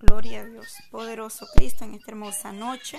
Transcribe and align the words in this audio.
Gloria 0.00 0.40
a 0.40 0.44
Dios. 0.46 0.78
Poderoso 0.90 1.46
Cristo 1.54 1.84
en 1.84 1.92
esta 1.92 2.10
hermosa 2.10 2.52
noche. 2.52 2.96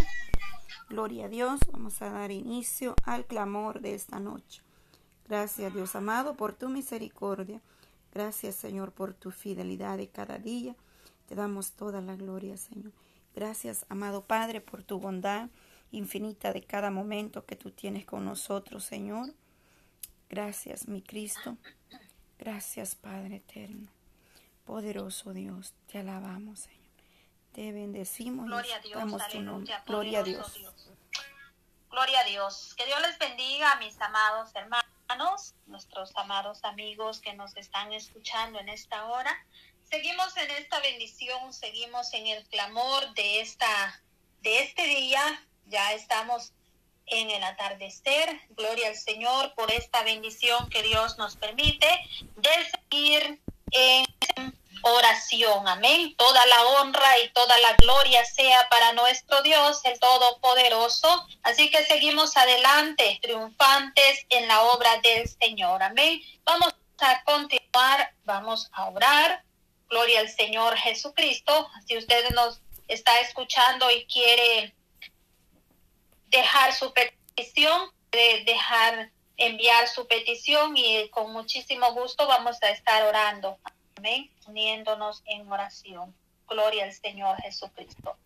Gloria 0.88 1.25
a 1.25 1.29
Dios. 1.29 1.59
Vamos 1.71 2.00
a 2.04 2.12
dar 2.12 2.29
inicio 2.29 2.93
al 3.05 3.25
clamor 3.25 3.81
de 3.81 3.95
esta 3.95 4.20
noche. 4.20 4.61
Gracias 5.27 5.74
Dios 5.74 5.95
amado 5.95 6.37
por 6.37 6.53
tu 6.53 6.69
misericordia. 6.69 7.59
Gracias 8.14 8.54
Señor 8.54 8.91
por 8.91 9.16
tu 9.16 9.32
fidelidad 9.32 9.98
de 9.98 10.09
cada 10.09 10.38
día. 10.38 10.75
Te 11.25 11.34
damos 11.34 11.71
toda 11.71 12.01
la 12.01 12.15
gloria 12.15 12.55
Señor. 12.55 12.91
Gracias 13.33 13.83
amado 13.89 14.25
Padre 14.25 14.61
por 14.61 14.83
tu 14.83 14.99
bondad 14.99 15.49
infinita 15.89 16.54
de 16.54 16.61
cada 16.61 16.91
momento 16.91 17.47
que 17.47 17.55
tú 17.55 17.71
tienes 17.71 18.05
con 18.05 18.25
nosotros 18.25 18.83
Señor. 18.83 19.33
Gracias 20.29 20.88
mi 20.88 21.02
Cristo. 21.02 21.57
Gracias 22.38 22.93
Padre 22.93 23.38
eterno. 23.38 23.89
Poderoso 24.65 25.33
Dios, 25.33 25.73
te 25.88 25.97
alabamos, 25.97 26.59
Señor. 26.59 26.80
Te 27.54 27.71
bendecimos 27.73 28.46
Gloria 28.46 28.78
a 28.78 28.79
Dios, 28.79 29.28
tu 29.29 29.41
nombre. 29.41 29.73
Gloria 29.86 30.19
a 30.19 30.23
Dios. 30.23 30.60
Gloria 31.89 32.20
a 32.22 32.24
Dios. 32.24 32.74
Que 32.77 32.86
Dios 32.86 33.02
les 33.02 33.20
bendiga, 33.20 33.76
mis 33.76 34.00
amados 34.00 34.50
hermanos, 34.55 35.54
nuestros 35.68 36.16
amados 36.16 36.64
amigos 36.64 37.20
que 37.20 37.34
nos 37.34 37.55
están 37.58 37.91
escuchando 37.91 38.60
en 38.60 38.70
esta 38.70 39.05
hora. 39.05 39.36
Seguimos 39.90 40.38
en 40.38 40.50
esta 40.52 40.80
bendición, 40.80 41.52
seguimos 41.52 42.14
en 42.14 42.27
el 42.27 42.46
clamor 42.46 43.14
de 43.14 43.41
esta 43.41 44.02
de 44.41 44.63
este 44.63 44.84
día. 44.84 45.22
Ya 45.66 45.91
estamos 45.91 46.54
en 47.08 47.30
el 47.30 47.44
atardecer. 47.44 48.40
Gloria 48.52 48.88
al 48.88 48.96
Señor 48.96 49.54
por 49.55 49.70
esta 49.72 50.04
bendición 50.04 50.70
que 50.70 50.84
Dios 50.84 51.18
nos 51.18 51.36
permite 51.36 51.88
de 52.38 52.72
seguir 52.72 53.41
en 53.72 54.05
oración. 54.84 55.67
Amén. 55.67 56.16
Toda 56.17 56.45
la 56.45 56.63
honra 56.66 57.20
y 57.20 57.30
toda 57.30 57.58
la 57.59 57.73
gloria 57.73 58.23
sea 58.26 58.67
para 58.70 58.94
nuestro 58.94 59.41
Dios, 59.41 59.82
el 59.85 59.99
Todopoderoso. 59.99 61.27
Así 61.43 61.70
que 61.70 61.85
seguimos 61.85 62.35
adelante, 62.38 63.20
triunfantes 63.21 64.25
en 64.29 64.47
la 64.47 64.61
obra 64.63 64.97
del 65.01 65.27
Señor. 65.27 65.83
Amén. 65.83 66.21
Vamos 66.43 66.73
a 66.99 67.23
continuar, 67.23 68.13
vamos 68.23 68.69
a 68.73 68.89
orar. 68.89 69.43
Gloria 69.89 70.21
al 70.21 70.29
Señor 70.29 70.77
Jesucristo. 70.77 71.69
Si 71.85 71.97
usted 71.97 72.29
nos 72.31 72.61
está 72.88 73.19
escuchando 73.19 73.89
y 73.91 74.05
quiere 74.05 74.73
dejar 76.27 76.73
su 76.73 76.93
petición, 76.93 77.91
de 78.11 78.43
dejar 78.45 79.11
enviar 79.38 79.88
su 79.88 80.07
petición 80.07 80.75
y 80.77 81.09
con 81.09 81.31
muchísimo 81.33 81.93
gusto 81.93 82.27
vamos 82.27 82.61
a 82.61 82.69
estar 82.69 83.03
orando. 83.03 83.57
Amén. 84.02 84.31
Uniéndonos 84.47 85.21
en 85.27 85.47
oración. 85.52 86.11
Gloria 86.47 86.85
al 86.85 86.91
Señor 86.91 87.39
Jesucristo. 87.44 88.17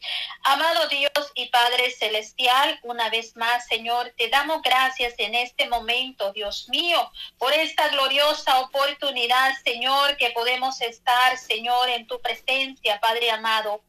Amado 0.45 0.87
Dios 0.87 1.11
y 1.33 1.49
Padre 1.49 1.91
Celestial, 1.91 2.79
una 2.83 3.09
vez 3.09 3.35
más, 3.35 3.67
Señor, 3.67 4.13
te 4.17 4.29
damos 4.29 4.61
gracias 4.61 5.15
en 5.17 5.35
este 5.35 5.67
momento, 5.67 6.31
Dios 6.31 6.69
mío, 6.69 7.11
por 7.37 7.51
esta 7.51 7.89
gloriosa 7.89 8.61
oportunidad, 8.61 9.51
Señor, 9.65 10.15
que 10.15 10.29
podemos 10.29 10.79
estar, 10.79 11.37
Señor, 11.37 11.89
en 11.89 12.07
tu 12.07 12.21
presencia, 12.21 13.01
Padre 13.01 13.29
amado. 13.31 13.81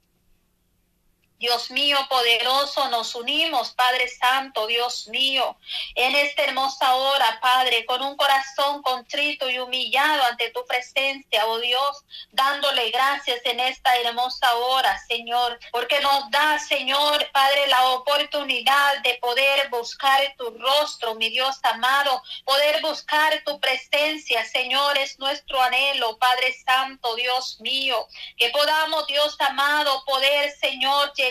Dios 1.39 1.70
mío 1.70 1.98
poderoso, 2.09 2.89
nos 2.89 3.15
unimos, 3.15 3.73
Padre 3.73 4.09
Santo, 4.09 4.67
Dios 4.67 5.06
mío, 5.09 5.59
en 5.95 6.15
esta 6.17 6.45
hermosa 6.45 6.95
hora, 6.95 7.39
Padre, 7.42 7.84
con 7.84 8.01
un 8.01 8.17
corazón 8.17 8.81
contrito 8.81 9.51
y 9.51 9.59
humillado 9.59 10.23
ante 10.25 10.51
tu 10.51 10.64
presencia, 10.64 11.47
oh 11.47 11.59
Dios, 11.59 12.05
dándole 12.33 12.91
gracias 12.91 13.41
en 13.45 13.61
esta 13.61 13.97
hermosa 13.97 14.55
hora, 14.55 14.98
Señor, 15.07 15.59
porque 15.73 16.01
nos 16.01 16.31
da, 16.31 16.59
Señor, 16.59 17.31
Padre, 17.33 17.67
la 17.67 17.91
oportunidad 17.91 19.03
de 19.03 19.14
poder 19.20 19.69
buscar 19.69 20.34
tu 20.39 20.51
rostro, 20.59 21.17
mi 21.17 21.29
Dios 21.29 21.58
amado, 21.64 22.23
poder 22.47 22.80
buscar 22.80 23.42
tu 23.45 23.61
presencia, 23.61 24.42
Señor, 24.47 24.97
es 24.97 25.18
nuestro 25.18 25.61
anhelo, 25.61 26.17
Padre 26.17 26.55
Santo, 26.64 27.14
Dios 27.14 27.61
mío, 27.61 28.07
que 28.39 28.48
podamos, 28.48 29.07
Dios 29.07 29.36
amado, 29.41 30.03
poder, 30.07 30.51
Señor, 30.58 31.13
llegar 31.13 31.26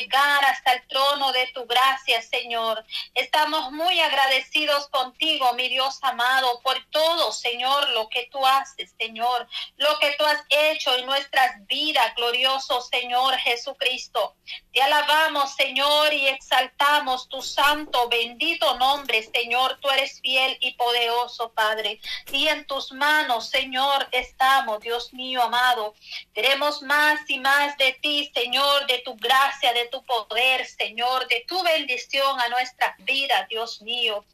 hasta 0.45 0.73
el 0.73 0.88
trono 0.88 1.31
de 1.31 1.47
tu 1.53 1.66
gracia, 1.66 2.22
Señor. 2.22 2.83
Estamos 3.13 3.72
muy 3.72 4.00
agradecidos 4.00 4.88
contigo, 4.89 5.53
mi 5.53 5.69
Dios 5.69 6.00
amado, 6.01 6.59
por 6.61 6.78
todo, 6.91 7.31
Señor, 7.31 7.89
lo 7.89 8.09
que 8.09 8.28
tú 8.31 8.45
haces, 8.45 8.94
Señor, 9.00 9.47
lo 9.78 9.97
que 10.00 10.16
tú 10.17 10.25
has 10.25 10.44
hecho 10.50 10.95
en 10.95 11.05
nuestras 11.05 11.66
vidas, 11.67 12.13
glorioso 12.16 12.81
Señor 12.81 13.35
Jesucristo. 13.38 14.35
Te 14.73 14.81
alabamos, 14.81 15.55
Señor, 15.55 16.13
y 16.13 16.28
exaltamos 16.28 17.29
tu 17.29 17.41
santo, 17.41 18.09
bendito 18.09 18.78
nombre, 18.78 19.23
Señor. 19.34 19.79
Tú 19.81 19.89
eres 19.89 20.19
fiel 20.22 20.57
y 20.59 20.73
poderoso, 20.73 21.51
Padre. 21.53 22.00
Y 22.31 22.47
en 22.47 22.66
tus 22.67 22.91
manos, 22.91 23.50
Señor, 23.50 24.07
estamos, 24.11 24.81
Dios 24.81 25.13
mío 25.13 25.41
amado. 25.41 25.95
Queremos 26.34 26.81
más 26.81 27.22
y 27.29 27.39
más 27.39 27.78
de 27.78 27.94
ti, 28.01 28.29
Señor, 28.34 28.85
de 28.88 29.00
tu 29.00 29.16
gracia, 29.16 29.73
de 29.73 29.84
tu 29.85 30.03
poder, 30.06 30.66
Señor, 30.66 31.28
de 31.28 31.46
tu 31.47 31.62
bendición 31.63 32.40
a 32.40 32.50
nuestra 32.50 32.96
vida, 33.00 33.46
Dios 33.50 33.81
mío. 33.81 34.25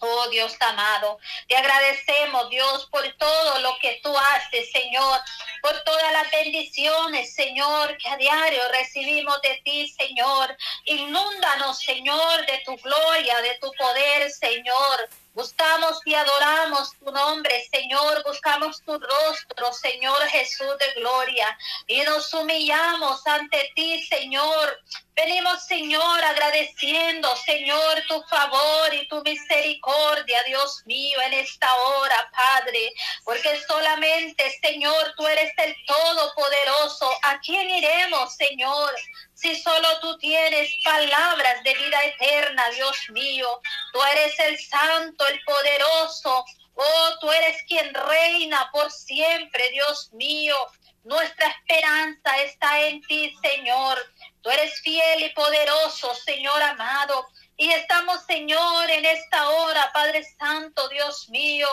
Oh 0.00 0.28
Dios 0.28 0.54
amado, 0.60 1.18
te 1.48 1.56
agradecemos 1.56 2.48
Dios 2.50 2.86
por 2.90 3.02
todo 3.14 3.58
lo 3.58 3.76
que 3.80 4.00
tú 4.02 4.16
haces, 4.16 4.70
Señor, 4.70 5.20
por 5.60 5.82
todas 5.82 6.12
las 6.12 6.30
bendiciones, 6.30 7.34
Señor, 7.34 7.96
que 7.96 8.08
a 8.08 8.16
diario 8.16 8.60
recibimos 8.70 9.40
de 9.42 9.60
ti, 9.64 9.88
Señor. 9.88 10.56
Inúndanos, 10.84 11.80
Señor, 11.80 12.46
de 12.46 12.58
tu 12.64 12.76
gloria, 12.76 13.40
de 13.40 13.58
tu 13.60 13.72
poder, 13.72 14.30
Señor. 14.30 15.08
Buscamos 15.38 16.00
y 16.04 16.14
adoramos 16.16 16.94
tu 16.98 17.12
nombre, 17.12 17.64
Señor. 17.70 18.24
Buscamos 18.26 18.82
tu 18.82 18.98
rostro, 18.98 19.72
Señor 19.72 20.20
Jesús 20.30 20.76
de 20.80 21.00
gloria. 21.00 21.56
Y 21.86 22.00
nos 22.00 22.34
humillamos 22.34 23.24
ante 23.24 23.70
ti, 23.76 24.02
Señor. 24.02 24.80
Venimos, 25.14 25.64
Señor, 25.64 26.24
agradeciendo, 26.24 27.36
Señor, 27.36 28.02
tu 28.08 28.20
favor 28.24 28.94
y 28.94 29.06
tu 29.06 29.22
misericordia, 29.22 30.42
Dios 30.44 30.82
mío, 30.86 31.20
en 31.22 31.34
esta 31.34 31.72
hora, 31.72 32.30
Padre. 32.32 32.92
Porque 33.24 33.60
solamente, 33.66 34.58
Señor, 34.60 35.14
tú 35.16 35.24
eres 35.26 35.52
el 35.58 35.74
Todopoderoso. 35.86 37.10
¿A 37.22 37.38
quién 37.38 37.70
iremos, 37.70 38.34
Señor? 38.34 38.92
Si 39.34 39.54
solo 39.60 40.00
tú 40.00 40.18
tienes 40.18 40.68
palabras 40.82 41.62
de 41.62 41.74
vida 41.74 42.04
eterna, 42.06 42.70
Dios 42.70 43.10
mío. 43.10 43.60
Tú 43.92 44.02
eres 44.02 44.38
el 44.40 44.58
Santo, 44.58 45.26
el 45.26 45.40
Poderoso. 45.44 46.44
Oh, 46.74 47.18
tú 47.20 47.30
eres 47.32 47.62
quien 47.66 47.92
reina 47.92 48.70
por 48.72 48.90
siempre, 48.92 49.70
Dios 49.70 50.12
mío. 50.12 50.56
Nuestra 51.04 51.48
esperanza 51.48 52.36
está 52.42 52.82
en 52.82 53.00
ti, 53.02 53.34
Señor. 53.42 53.98
Tú 54.42 54.50
eres 54.50 54.80
fiel 54.80 55.22
y 55.22 55.30
poderoso, 55.30 56.14
Señor 56.14 56.62
amado. 56.62 57.26
Y 57.56 57.70
estamos, 57.72 58.24
Señor, 58.26 58.90
en 58.90 59.04
esta 59.04 59.48
hora, 59.48 59.90
Padre 59.92 60.22
Santo, 60.38 60.88
Dios 60.88 61.28
mío. 61.30 61.68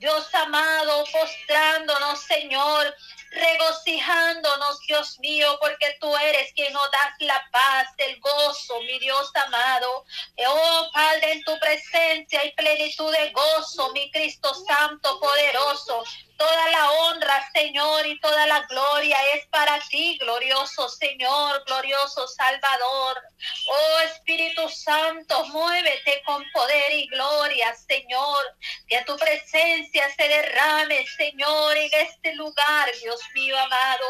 Dios 0.00 0.34
amado, 0.34 1.04
postrándonos, 1.12 2.20
Señor, 2.22 2.96
regocijándonos, 3.32 4.80
Dios 4.88 5.18
mío, 5.20 5.58
porque 5.60 5.94
tú 6.00 6.16
eres 6.16 6.50
quien 6.54 6.72
nos 6.72 6.90
das 6.90 7.12
la 7.18 7.46
paz, 7.52 7.86
el 7.98 8.18
gozo, 8.18 8.80
mi 8.80 8.98
Dios 8.98 9.30
amado. 9.34 10.06
Oh, 10.48 10.90
Padre, 10.94 11.32
en 11.32 11.44
tu 11.44 11.58
presencia 11.58 12.40
hay 12.40 12.50
plenitud 12.52 13.12
de 13.12 13.30
gozo, 13.30 13.92
mi 13.92 14.10
Cristo 14.10 14.54
Santo, 14.66 15.20
poderoso. 15.20 16.02
Toda 16.40 16.70
la 16.70 16.90
honra, 16.90 17.50
Señor, 17.52 18.06
y 18.06 18.18
toda 18.18 18.46
la 18.46 18.60
gloria 18.60 19.18
es 19.34 19.46
para 19.48 19.78
ti, 19.90 20.16
glorioso 20.16 20.88
Señor, 20.88 21.62
glorioso 21.66 22.26
Salvador. 22.28 23.20
Oh 23.68 24.00
Espíritu 24.06 24.66
Santo, 24.70 25.44
muévete 25.48 26.22
con 26.24 26.42
poder 26.52 26.92
y 26.92 27.06
gloria, 27.08 27.74
Señor. 27.74 28.56
Que 28.88 29.02
tu 29.04 29.18
presencia 29.18 30.08
se 30.16 30.28
derrame, 30.28 31.06
Señor, 31.08 31.76
en 31.76 31.90
este 31.92 32.34
lugar, 32.36 32.88
Dios 33.02 33.20
mío 33.34 33.58
amado. 33.58 34.06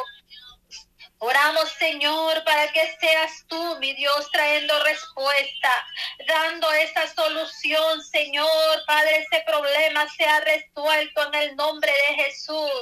Oramos, 1.22 1.70
Señor, 1.72 2.42
para 2.44 2.72
que 2.72 2.96
seas 2.98 3.44
tú, 3.46 3.76
mi 3.78 3.92
Dios, 3.92 4.30
trayendo 4.32 4.82
respuesta, 4.82 5.86
dando 6.26 6.72
esa 6.72 7.06
solución, 7.14 8.02
Señor. 8.02 8.84
Padre, 8.86 9.18
ese 9.18 9.44
problema 9.44 10.08
sea 10.16 10.40
resuelto 10.40 11.26
en 11.26 11.34
el 11.34 11.56
nombre 11.56 11.92
de 11.92 12.24
Jesús. 12.24 12.72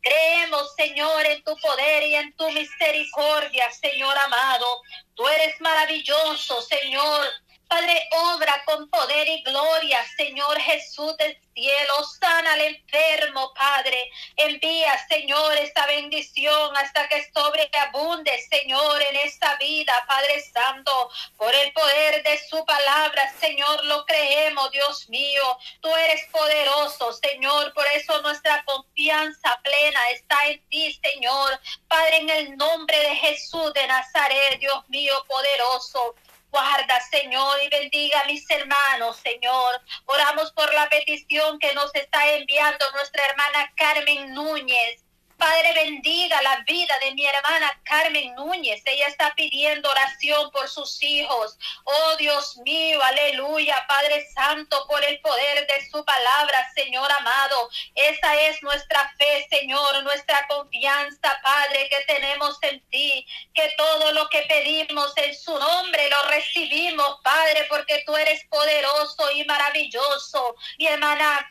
Creemos, 0.00 0.72
Señor, 0.76 1.26
en 1.26 1.42
tu 1.42 1.56
poder 1.56 2.04
y 2.04 2.14
en 2.14 2.32
tu 2.36 2.48
misericordia, 2.52 3.68
Señor 3.72 4.16
amado. 4.16 4.80
Tú 5.16 5.26
eres 5.26 5.60
maravilloso, 5.60 6.62
Señor. 6.62 7.26
Padre, 7.68 8.08
obra 8.12 8.62
con 8.64 8.88
poder 8.88 9.28
y 9.28 9.42
gloria, 9.42 10.02
Señor 10.16 10.58
Jesús 10.58 11.14
del 11.18 11.38
cielo. 11.52 12.02
Sana 12.18 12.54
al 12.54 12.62
enfermo, 12.62 13.52
Padre. 13.52 14.10
Envía, 14.36 15.06
Señor, 15.06 15.54
esta 15.58 15.84
bendición 15.84 16.74
hasta 16.78 17.06
que 17.08 17.30
sobreabunde, 17.30 18.40
Señor, 18.48 19.02
en 19.02 19.16
esta 19.16 19.56
vida, 19.56 19.92
Padre 20.08 20.40
Santo. 20.50 21.10
Por 21.36 21.54
el 21.54 21.70
poder 21.74 22.22
de 22.22 22.40
su 22.48 22.64
palabra, 22.64 23.34
Señor, 23.38 23.84
lo 23.84 24.06
creemos, 24.06 24.70
Dios 24.70 25.06
mío. 25.10 25.58
Tú 25.82 25.94
eres 25.94 26.26
poderoso, 26.32 27.12
Señor. 27.12 27.74
Por 27.74 27.86
eso 27.88 28.22
nuestra 28.22 28.64
confianza 28.64 29.60
plena 29.62 30.08
está 30.12 30.46
en 30.46 30.66
ti, 30.70 30.98
Señor. 31.02 31.60
Padre, 31.86 32.16
en 32.16 32.30
el 32.30 32.56
nombre 32.56 32.98
de 32.98 33.14
Jesús 33.16 33.74
de 33.74 33.86
Nazaret, 33.86 34.58
Dios 34.58 34.88
mío, 34.88 35.22
poderoso. 35.28 36.14
Guarda, 36.50 37.00
Señor, 37.10 37.58
y 37.62 37.68
bendiga 37.68 38.20
a 38.20 38.24
mis 38.24 38.48
hermanos, 38.50 39.16
Señor. 39.18 39.80
Oramos 40.06 40.52
por 40.52 40.72
la 40.72 40.88
petición 40.88 41.58
que 41.58 41.74
nos 41.74 41.94
está 41.94 42.32
enviando 42.34 42.84
nuestra 42.92 43.24
hermana 43.26 43.72
Carmen 43.76 44.32
Núñez. 44.32 45.07
Padre, 45.38 45.72
bendiga 45.72 46.42
la 46.42 46.64
vida 46.66 46.98
de 46.98 47.14
mi 47.14 47.24
hermana 47.24 47.80
Carmen 47.84 48.34
Núñez. 48.34 48.82
Ella 48.84 49.06
está 49.06 49.32
pidiendo 49.36 49.88
oración 49.88 50.50
por 50.50 50.68
sus 50.68 51.00
hijos. 51.00 51.56
Oh 51.84 52.16
Dios 52.16 52.56
mío, 52.64 53.00
aleluya, 53.00 53.86
Padre 53.86 54.26
Santo, 54.34 54.84
por 54.88 55.02
el 55.04 55.20
poder 55.20 55.64
de 55.68 55.88
su 55.90 56.04
palabra, 56.04 56.68
Señor 56.74 57.10
amado. 57.12 57.70
Esa 57.94 58.34
es 58.48 58.60
nuestra 58.64 59.14
fe, 59.16 59.46
Señor, 59.48 60.02
nuestra 60.02 60.44
confianza, 60.48 61.38
Padre, 61.40 61.88
que 61.88 62.00
tenemos 62.12 62.58
en 62.62 62.80
ti. 62.90 63.24
Que 63.54 63.72
todo 63.76 64.10
lo 64.14 64.28
que 64.30 64.42
pedimos 64.42 65.16
en 65.18 65.36
su 65.36 65.56
nombre 65.56 66.10
lo 66.10 66.22
recibimos, 66.30 67.20
Padre, 67.22 67.64
porque 67.68 68.02
tú 68.04 68.16
eres 68.16 68.44
poderoso 68.46 69.30
y 69.30 69.44
maravilloso. 69.44 70.56
Mi 70.78 70.88
hermana 70.88 71.48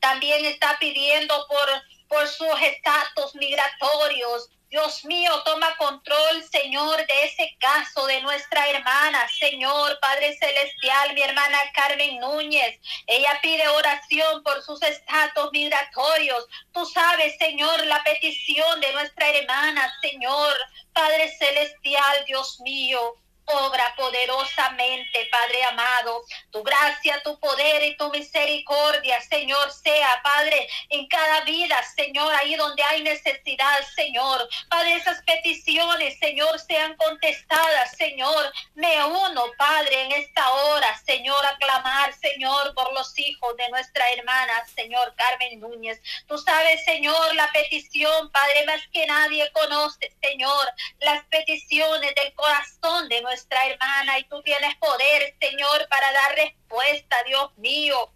también 0.00 0.44
está 0.44 0.76
pidiendo 0.80 1.46
por 1.46 1.82
por 2.16 2.28
sus 2.28 2.62
estatus 2.62 3.34
migratorios. 3.34 4.48
Dios 4.70 5.04
mío, 5.04 5.30
toma 5.44 5.76
control, 5.76 6.42
Señor, 6.50 6.96
de 7.06 7.24
ese 7.24 7.54
caso 7.60 8.06
de 8.06 8.22
nuestra 8.22 8.68
hermana, 8.70 9.28
Señor, 9.38 9.98
Padre 10.00 10.34
Celestial, 10.38 11.12
mi 11.12 11.20
hermana 11.20 11.58
Carmen 11.74 12.18
Núñez. 12.18 12.80
Ella 13.06 13.38
pide 13.42 13.68
oración 13.68 14.42
por 14.42 14.62
sus 14.62 14.82
estatus 14.82 15.50
migratorios. 15.52 16.46
Tú 16.72 16.86
sabes, 16.86 17.36
Señor, 17.38 17.84
la 17.84 18.02
petición 18.02 18.80
de 18.80 18.92
nuestra 18.94 19.28
hermana, 19.28 19.92
Señor, 20.00 20.56
Padre 20.94 21.30
Celestial, 21.38 22.24
Dios 22.26 22.58
mío. 22.60 23.14
Obra 23.46 23.94
poderosamente, 23.96 25.28
Padre 25.30 25.62
amado. 25.64 26.24
Tu 26.50 26.62
gracia, 26.64 27.22
tu 27.22 27.38
poder 27.38 27.84
y 27.84 27.96
tu 27.96 28.10
misericordia, 28.10 29.20
Señor, 29.22 29.70
sea, 29.72 30.20
Padre, 30.24 30.68
en 30.88 31.06
cada 31.06 31.42
vida, 31.42 31.80
Señor, 31.94 32.34
ahí 32.34 32.56
donde 32.56 32.82
hay 32.82 33.04
necesidad, 33.04 33.78
Señor. 33.94 34.48
Padre, 34.68 34.94
esas 34.94 35.22
peticiones, 35.22 36.18
Señor, 36.18 36.58
sean 36.58 36.96
contestadas, 36.96 37.96
Señor. 37.96 38.52
Me 38.74 39.04
uno, 39.04 39.44
Padre, 39.56 40.02
en 40.02 40.12
esta 40.12 40.50
hora, 40.50 40.98
Señor, 41.06 41.46
a 41.46 41.56
clamar, 41.58 42.12
Señor, 42.14 42.74
por 42.74 42.92
los 42.94 43.16
hijos 43.16 43.56
de 43.56 43.68
nuestra 43.68 44.10
hermana, 44.10 44.66
Señor 44.74 45.14
Carmen 45.16 45.60
Núñez. 45.60 46.00
Tú 46.26 46.36
sabes, 46.38 46.84
Señor, 46.84 47.34
la 47.36 47.50
petición, 47.52 48.30
Padre, 48.32 48.66
más 48.66 48.80
que 48.92 49.06
nadie 49.06 49.48
conoce, 49.52 50.12
Señor, 50.20 50.66
las 50.98 51.24
peticiones 51.26 52.12
del 52.16 52.34
corazón 52.34 53.08
de 53.08 53.20
nuestra 53.22 53.35
nuestra 53.36 53.66
hermana 53.66 54.18
y 54.18 54.24
tú 54.24 54.42
tienes 54.42 54.74
poder, 54.76 55.34
Señor, 55.38 55.86
para 55.90 56.10
dar 56.10 56.34
respuesta, 56.36 57.22
Dios 57.26 57.50
mío. 57.58 58.10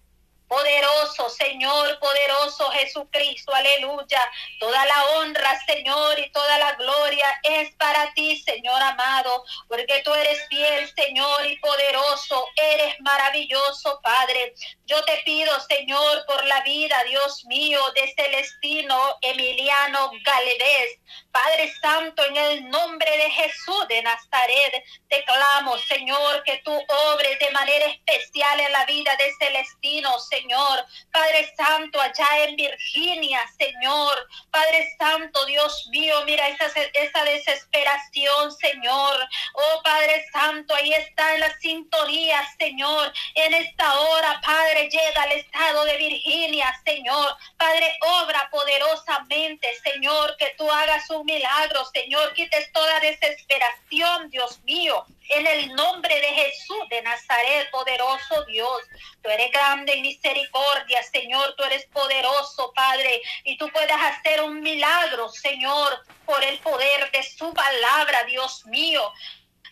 Poderoso 0.50 1.30
Señor, 1.30 1.98
poderoso 2.00 2.70
Jesucristo, 2.72 3.54
aleluya. 3.54 4.20
Toda 4.58 4.84
la 4.84 5.04
honra, 5.14 5.64
Señor, 5.64 6.18
y 6.18 6.28
toda 6.32 6.58
la 6.58 6.72
gloria 6.72 7.40
es 7.44 7.72
para 7.76 8.12
ti, 8.14 8.36
Señor 8.42 8.82
amado, 8.82 9.44
porque 9.68 10.02
tú 10.04 10.12
eres 10.12 10.44
fiel, 10.48 10.92
Señor, 10.94 11.46
y 11.46 11.56
poderoso. 11.60 12.48
Eres 12.56 12.96
maravilloso, 13.00 14.00
Padre. 14.02 14.54
Yo 14.86 15.00
te 15.04 15.22
pido, 15.24 15.52
Señor, 15.60 16.26
por 16.26 16.44
la 16.44 16.60
vida, 16.62 16.96
Dios 17.04 17.44
mío, 17.44 17.80
de 17.94 18.12
Celestino 18.14 19.18
Emiliano 19.22 20.10
Galvez. 20.24 20.98
Padre 21.30 21.72
Santo, 21.80 22.24
en 22.24 22.36
el 22.36 22.68
nombre 22.70 23.16
de 23.16 23.30
Jesús 23.30 23.88
de 23.88 24.02
Nazaret, 24.02 24.84
te 25.08 25.24
clamo, 25.24 25.78
Señor, 25.78 26.42
que 26.42 26.60
tú 26.64 26.72
obres 27.12 27.38
de 27.38 27.50
manera 27.52 27.86
especial 27.86 28.58
en 28.58 28.72
la 28.72 28.84
vida 28.84 29.16
de 29.16 29.32
Celestino, 29.38 30.18
Señor. 30.18 30.39
Padre 31.12 31.52
Santo, 31.56 32.00
allá 32.00 32.44
en 32.44 32.56
Virginia, 32.56 33.40
Señor. 33.58 34.28
Padre 34.50 34.94
Santo, 34.98 35.44
Dios 35.46 35.88
mío, 35.90 36.14
mira 36.24 36.48
esa, 36.48 36.66
esa 36.94 37.24
desesperación, 37.24 38.52
Señor. 38.52 39.28
Oh 39.54 39.82
Padre 39.82 40.24
Santo, 40.32 40.74
ahí 40.74 40.92
está 40.94 41.34
en 41.34 41.40
la 41.40 41.58
sintonía, 41.58 42.42
Señor. 42.58 43.12
En 43.34 43.54
esta 43.54 44.00
hora, 44.00 44.40
Padre, 44.44 44.88
llega 44.88 45.22
al 45.22 45.32
estado 45.32 45.84
de 45.84 45.96
Virginia, 45.96 46.72
Señor. 46.84 47.36
Padre, 47.56 47.98
obra 48.22 48.48
poderosamente, 48.50 49.68
Señor, 49.82 50.36
que 50.38 50.54
tú 50.56 50.70
hagas 50.70 51.08
un 51.10 51.26
milagro, 51.26 51.84
Señor. 51.92 52.32
Quites 52.34 52.72
toda 52.72 53.00
desesperación, 53.00 54.30
Dios 54.30 54.62
mío. 54.64 55.04
En 55.32 55.46
el 55.46 55.74
nombre 55.76 56.12
de 56.12 56.26
Jesús 56.26 56.88
de 56.88 57.02
Nazaret, 57.02 57.70
poderoso 57.70 58.44
Dios. 58.46 58.82
Tú 59.22 59.30
eres 59.30 59.52
grande 59.52 59.92
en 59.92 60.02
misericordia, 60.02 61.02
Señor. 61.04 61.54
Tú 61.56 61.62
eres 61.62 61.86
poderoso, 61.86 62.72
Padre. 62.74 63.22
Y 63.44 63.56
tú 63.56 63.68
puedes 63.72 63.96
hacer 63.96 64.42
un 64.42 64.60
milagro, 64.60 65.28
Señor, 65.28 66.04
por 66.26 66.42
el 66.42 66.58
poder 66.58 67.12
de 67.12 67.22
su 67.22 67.54
palabra, 67.54 68.24
Dios 68.24 68.66
mío. 68.66 69.12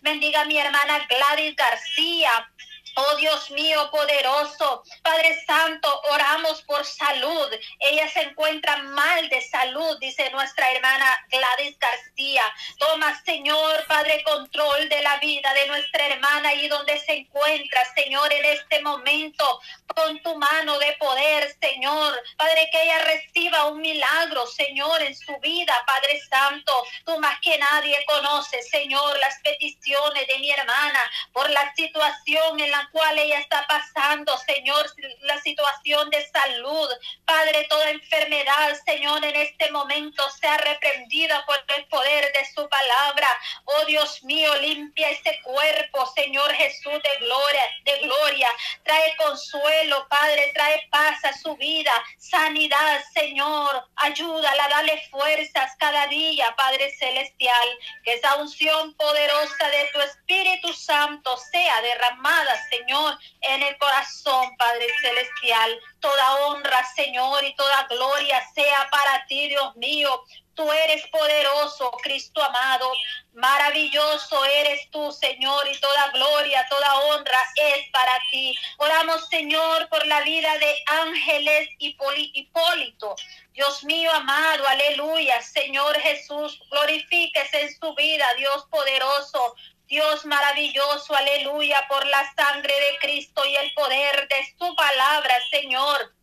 Bendiga 0.00 0.42
a 0.42 0.44
mi 0.44 0.58
hermana 0.58 1.06
Gladys 1.08 1.56
García. 1.56 2.52
Oh 3.00 3.14
Dios 3.14 3.48
mío 3.52 3.88
poderoso, 3.92 4.82
Padre 5.04 5.40
Santo, 5.46 6.02
oramos 6.10 6.62
por 6.62 6.84
salud. 6.84 7.48
Ella 7.78 8.08
se 8.08 8.22
encuentra 8.22 8.76
mal 8.78 9.28
de 9.28 9.40
salud, 9.40 9.96
dice 10.00 10.28
nuestra 10.30 10.72
hermana 10.72 11.06
Gladys 11.30 11.78
García. 11.78 12.42
Toma, 12.76 13.22
Señor, 13.24 13.84
Padre, 13.86 14.20
control 14.24 14.88
de 14.88 15.00
la 15.00 15.16
vida 15.18 15.54
de 15.54 15.68
nuestra 15.68 16.08
hermana 16.08 16.54
y 16.54 16.66
donde 16.66 16.98
se 16.98 17.12
encuentra, 17.12 17.84
Señor, 17.94 18.32
en 18.32 18.44
este 18.46 18.82
momento, 18.82 19.60
con 19.94 20.20
tu 20.22 20.36
mano 20.36 20.76
de 20.80 20.96
poder, 20.98 21.56
Señor. 21.60 22.20
Padre, 22.36 22.68
que 22.72 22.82
ella 22.82 22.98
reciba 23.04 23.66
un 23.66 23.80
milagro, 23.80 24.44
Señor, 24.48 25.02
en 25.02 25.14
su 25.14 25.38
vida, 25.38 25.84
Padre 25.86 26.20
Santo. 26.28 26.72
Tú 27.04 27.16
más 27.20 27.38
que 27.42 27.58
nadie 27.58 28.04
conoces, 28.06 28.68
Señor, 28.68 29.18
las 29.20 29.38
peticiones 29.44 30.26
de 30.26 30.38
mi 30.40 30.50
hermana 30.50 31.00
por 31.32 31.48
la 31.50 31.72
situación 31.76 32.58
en 32.58 32.72
la 32.72 32.87
cual 32.90 33.18
ella 33.18 33.38
está 33.40 33.66
pasando, 33.66 34.36
Señor, 34.38 34.86
la 35.22 35.40
situación 35.40 36.10
de 36.10 36.26
salud. 36.28 36.88
Padre, 37.24 37.66
toda 37.68 37.90
enfermedad, 37.90 38.74
Señor, 38.84 39.24
en 39.24 39.36
este 39.36 39.70
momento 39.70 40.28
sea 40.30 40.56
reprendida 40.58 41.44
por 41.46 41.62
el 41.76 41.84
poder 41.86 42.32
de 42.32 42.44
su 42.54 42.68
palabra. 42.68 43.28
Oh 43.64 43.84
Dios 43.84 44.22
mío, 44.24 44.54
limpia 44.56 45.10
ese 45.10 45.40
cuerpo, 45.42 46.06
Señor 46.14 46.52
Jesús 46.54 46.92
de 47.02 47.16
gloria, 47.26 47.62
de 47.84 47.98
gloria. 47.98 48.48
Trae 48.84 49.16
consuelo, 49.16 50.06
Padre, 50.08 50.50
trae 50.54 50.88
paz 50.90 51.24
a 51.24 51.32
su 51.36 51.56
vida, 51.56 51.92
sanidad, 52.18 53.02
Señor. 53.12 53.88
Ayúdala, 53.96 54.68
dale 54.68 55.02
fuerzas 55.10 55.72
cada 55.78 56.06
día, 56.06 56.54
Padre 56.56 56.90
celestial. 56.98 57.68
Que 58.04 58.14
esa 58.14 58.36
unción 58.36 58.94
poderosa 58.94 59.68
de 59.68 59.90
tu 59.92 60.00
Espíritu 60.00 60.72
Santo 60.72 61.36
sea 61.52 61.82
derramada, 61.82 62.56
Señor 62.68 62.77
Señor, 62.78 63.18
en 63.40 63.62
el 63.62 63.76
corazón, 63.78 64.56
Padre 64.56 64.86
Celestial. 65.00 65.78
Toda 66.00 66.46
honra, 66.46 66.84
Señor, 66.94 67.44
y 67.44 67.54
toda 67.56 67.86
gloria 67.88 68.42
sea 68.54 68.88
para 68.90 69.26
ti, 69.26 69.48
Dios 69.48 69.74
mío. 69.76 70.22
Tú 70.54 70.70
eres 70.72 71.06
poderoso, 71.08 71.90
Cristo 72.02 72.42
amado. 72.42 72.90
Maravilloso 73.32 74.44
eres 74.44 74.90
tú, 74.90 75.12
Señor, 75.12 75.68
y 75.68 75.78
toda 75.78 76.10
gloria, 76.10 76.66
toda 76.68 76.98
honra 76.98 77.38
es 77.54 77.88
para 77.92 78.18
ti. 78.30 78.58
Oramos, 78.78 79.28
Señor, 79.28 79.88
por 79.88 80.04
la 80.06 80.20
vida 80.22 80.58
de 80.58 80.74
Ángeles 80.86 81.68
y 81.78 81.96
Hipólito. 82.34 83.14
Dios 83.52 83.84
mío 83.84 84.10
amado, 84.12 84.66
aleluya. 84.66 85.40
Señor 85.42 85.96
Jesús, 86.00 86.60
glorifíquese 86.70 87.60
en 87.60 87.76
su 87.76 87.94
vida, 87.94 88.26
Dios 88.34 88.66
poderoso. 88.70 89.54
Dios 89.88 90.26
maravilloso, 90.26 91.16
aleluya, 91.16 91.86
por 91.88 92.06
la 92.06 92.30
sangre 92.34 92.74
de 92.74 92.98
Cristo 92.98 93.42
y 93.46 93.56
el 93.56 93.72
poder 93.72 94.28
de 94.28 94.54
su 94.58 94.76
palabra, 94.76 95.34
Señor. 95.50 96.14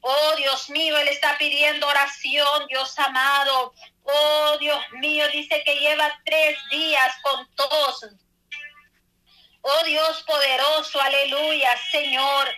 Oh 0.00 0.34
Dios 0.36 0.68
mío, 0.70 0.98
Él 0.98 1.08
está 1.08 1.38
pidiendo 1.38 1.86
oración, 1.86 2.66
Dios 2.68 2.98
amado. 2.98 3.72
Oh 4.02 4.56
Dios 4.58 4.80
mío, 5.00 5.28
dice 5.28 5.62
que 5.64 5.76
lleva 5.76 6.12
tres 6.24 6.58
días 6.70 7.16
con 7.22 7.48
tos. 7.54 8.06
Oh 9.62 9.84
Dios 9.84 10.24
poderoso, 10.24 11.00
aleluya, 11.00 11.70
Señor. 11.92 12.48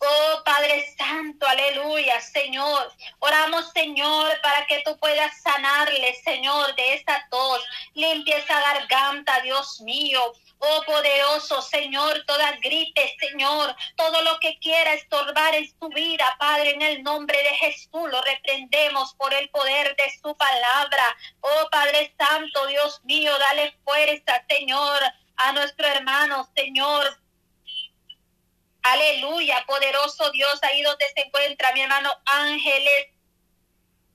Oh 0.00 0.42
Padre 0.44 0.94
Santo, 0.96 1.46
aleluya, 1.46 2.20
Señor. 2.20 2.92
Oramos, 3.18 3.70
Señor, 3.72 4.40
para 4.42 4.66
que 4.66 4.82
tú 4.84 4.96
puedas 4.98 5.40
sanarle, 5.42 6.14
Señor, 6.24 6.74
de 6.76 6.94
esa 6.94 7.26
tos. 7.30 7.64
Limpia 7.94 8.38
esa 8.38 8.60
garganta, 8.60 9.40
Dios 9.40 9.80
mío. 9.80 10.20
Oh 10.60 10.82
poderoso 10.84 11.62
Señor, 11.62 12.24
toda 12.26 12.50
gripe, 12.62 13.14
Señor, 13.20 13.76
todo 13.96 14.22
lo 14.22 14.40
que 14.40 14.58
quiera 14.58 14.94
estorbar 14.94 15.54
en 15.54 15.68
su 15.78 15.88
vida, 15.88 16.34
Padre, 16.38 16.70
en 16.70 16.82
el 16.82 17.02
nombre 17.04 17.40
de 17.40 17.50
Jesús, 17.50 18.10
lo 18.10 18.20
reprendemos 18.22 19.14
por 19.14 19.32
el 19.34 19.48
poder 19.50 19.94
de 19.94 20.10
su 20.20 20.36
palabra. 20.36 21.16
Oh 21.40 21.68
Padre 21.70 22.12
Santo, 22.18 22.66
Dios 22.66 23.00
mío, 23.04 23.32
dale 23.38 23.72
fuerza, 23.84 24.44
Señor, 24.48 25.00
a 25.36 25.52
nuestro 25.52 25.86
hermano, 25.86 26.48
Señor. 26.56 27.18
Aleluya, 28.92 29.64
poderoso 29.66 30.30
Dios, 30.30 30.62
ahí 30.62 30.82
donde 30.82 31.04
se 31.14 31.20
encuentra 31.20 31.72
mi 31.72 31.82
hermano 31.82 32.10
Ángeles 32.24 33.08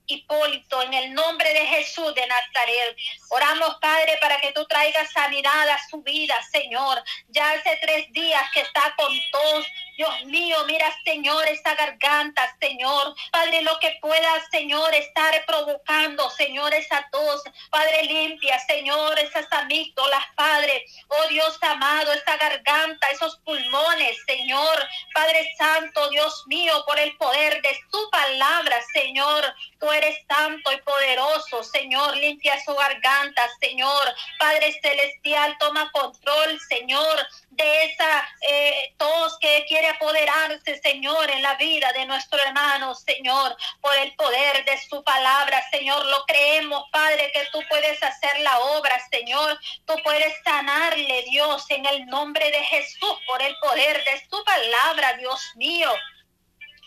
Hipólito, 0.06 0.82
en 0.82 0.92
el 0.92 1.14
nombre 1.14 1.52
de 1.52 1.66
Jesús 1.66 2.14
de 2.14 2.26
Nazaret. 2.26 2.96
Oramos, 3.30 3.76
Padre, 3.80 4.18
para 4.20 4.38
que 4.40 4.52
tú 4.52 4.66
traigas 4.66 5.10
sanidad 5.12 5.68
a 5.68 5.78
su 5.88 6.02
vida, 6.02 6.34
Señor. 6.50 7.02
Ya 7.28 7.52
hace 7.52 7.78
tres 7.80 8.12
días 8.12 8.42
que 8.52 8.60
está 8.60 8.94
con 8.96 9.12
tos. 9.30 9.66
Dios 9.96 10.24
mío, 10.24 10.56
mira, 10.66 10.86
Señor, 11.04 11.46
esa 11.48 11.74
garganta, 11.74 12.56
Señor. 12.60 13.14
Padre, 13.30 13.62
lo 13.62 13.78
que 13.78 13.96
pueda, 14.00 14.44
Señor, 14.50 14.92
estar 14.94 15.44
provocando, 15.46 16.28
Señor, 16.30 16.74
esa 16.74 17.08
tos. 17.12 17.42
Padre, 17.70 18.02
limpia, 18.04 18.58
Señor, 18.66 19.18
esas 19.18 19.46
amígdalas, 19.52 20.24
Padre. 20.34 20.84
Oh 21.08 21.28
Dios 21.28 21.58
amado, 21.62 22.12
esa 22.12 22.36
garganta, 22.36 23.06
esos 23.08 23.36
pulmones, 23.44 24.16
Señor. 24.26 24.88
Padre 25.14 25.54
Santo, 25.56 26.10
Dios 26.10 26.44
mío, 26.46 26.82
por 26.86 26.98
el 26.98 27.16
poder 27.16 27.62
de 27.62 27.78
su 27.90 28.10
palabra, 28.10 28.80
Señor 28.92 29.54
eres 29.92 30.18
santo 30.28 30.72
y 30.72 30.76
poderoso, 30.78 31.62
Señor. 31.62 32.16
Limpia 32.16 32.62
su 32.64 32.74
garganta, 32.74 33.42
Señor. 33.60 34.14
Padre 34.38 34.72
Celestial, 34.80 35.56
toma 35.58 35.90
control, 35.92 36.58
Señor, 36.68 37.26
de 37.50 37.84
esa 37.84 38.28
eh, 38.48 38.94
tos 38.96 39.38
que 39.40 39.64
quiere 39.68 39.83
apoderarse, 39.88 40.80
Señor, 40.80 41.30
en 41.30 41.42
la 41.42 41.54
vida 41.56 41.92
de 41.92 42.06
nuestro 42.06 42.38
hermano, 42.40 42.94
Señor, 42.94 43.56
por 43.80 43.96
el 43.96 44.14
poder 44.14 44.64
de 44.64 44.78
su 44.88 45.02
palabra, 45.04 45.62
Señor. 45.70 46.04
Lo 46.06 46.24
creemos, 46.26 46.84
Padre, 46.90 47.30
que 47.32 47.46
tú 47.52 47.60
puedes 47.68 48.02
hacer 48.02 48.40
la 48.40 48.58
obra, 48.58 48.98
Señor. 49.10 49.58
Tú 49.86 49.94
puedes 50.02 50.34
sanarle, 50.44 51.24
Dios, 51.30 51.64
en 51.70 51.86
el 51.86 52.06
nombre 52.06 52.50
de 52.50 52.62
Jesús, 52.64 53.16
por 53.26 53.42
el 53.42 53.56
poder 53.58 54.04
de 54.04 54.26
su 54.28 54.44
palabra, 54.44 55.14
Dios 55.14 55.40
mío. 55.56 55.92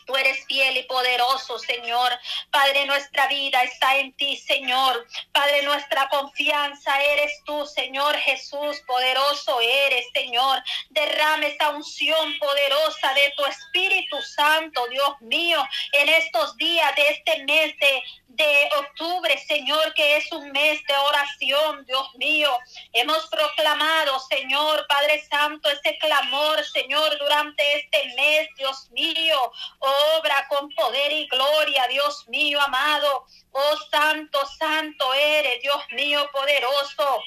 Tú 0.08 0.16
eres 0.16 0.46
fiel 0.46 0.78
y 0.78 0.84
poderoso, 0.84 1.60
Señor. 1.60 2.14
Padre, 2.50 2.86
nuestra 2.86 3.28
vida 3.28 3.62
está 3.64 3.98
en 3.98 4.14
ti, 4.14 4.38
Señor. 4.38 5.06
Padre, 5.34 5.64
nuestra 5.64 6.08
confianza 6.08 7.04
eres 7.04 7.34
tú, 7.46 7.66
Señor 7.66 8.16
Jesús. 8.16 8.82
Poderoso 8.88 9.60
eres, 9.62 10.06
Señor. 10.14 10.64
Derrame 10.92 11.48
esa 11.48 11.70
unción 11.70 12.40
poderosa 12.40 13.14
de 13.14 13.34
tu 13.36 13.46
Espíritu 13.46 14.22
Santo, 14.22 14.88
Dios 14.88 15.20
mío, 15.20 15.62
en 15.92 16.08
estos 16.08 16.56
días 16.56 16.96
de 16.96 17.10
este 17.10 17.44
mes 17.44 17.76
de, 17.78 18.04
de 18.38 18.70
octubre, 18.78 19.38
Señor, 19.48 19.94
que 19.94 20.18
es 20.18 20.32
un 20.32 20.52
mes 20.52 20.82
de 20.88 20.96
oración, 20.96 21.86
Dios 21.86 22.16
mío. 22.16 22.50
Hemos 22.94 23.26
proclamado, 23.28 24.20
Señor, 24.20 24.86
Padre 24.88 25.24
Santo, 25.30 25.70
ese 25.70 25.98
clamor, 25.98 26.64
Señor, 26.64 27.18
durante 27.18 27.78
este 27.78 28.14
mes, 28.16 28.48
Dios 28.58 28.90
mío. 28.92 29.52
Obra 29.80 30.48
con 30.50 30.70
poder 30.70 31.12
y 31.12 31.28
gloria, 31.28 31.88
Dios 31.88 32.28
mío 32.30 32.62
amado. 32.62 33.26
Oh 33.52 33.78
Santo, 33.92 34.46
Santo 34.58 35.14
eres, 35.14 35.62
Dios 35.62 35.84
mío 35.92 36.30
poderoso. 36.32 37.24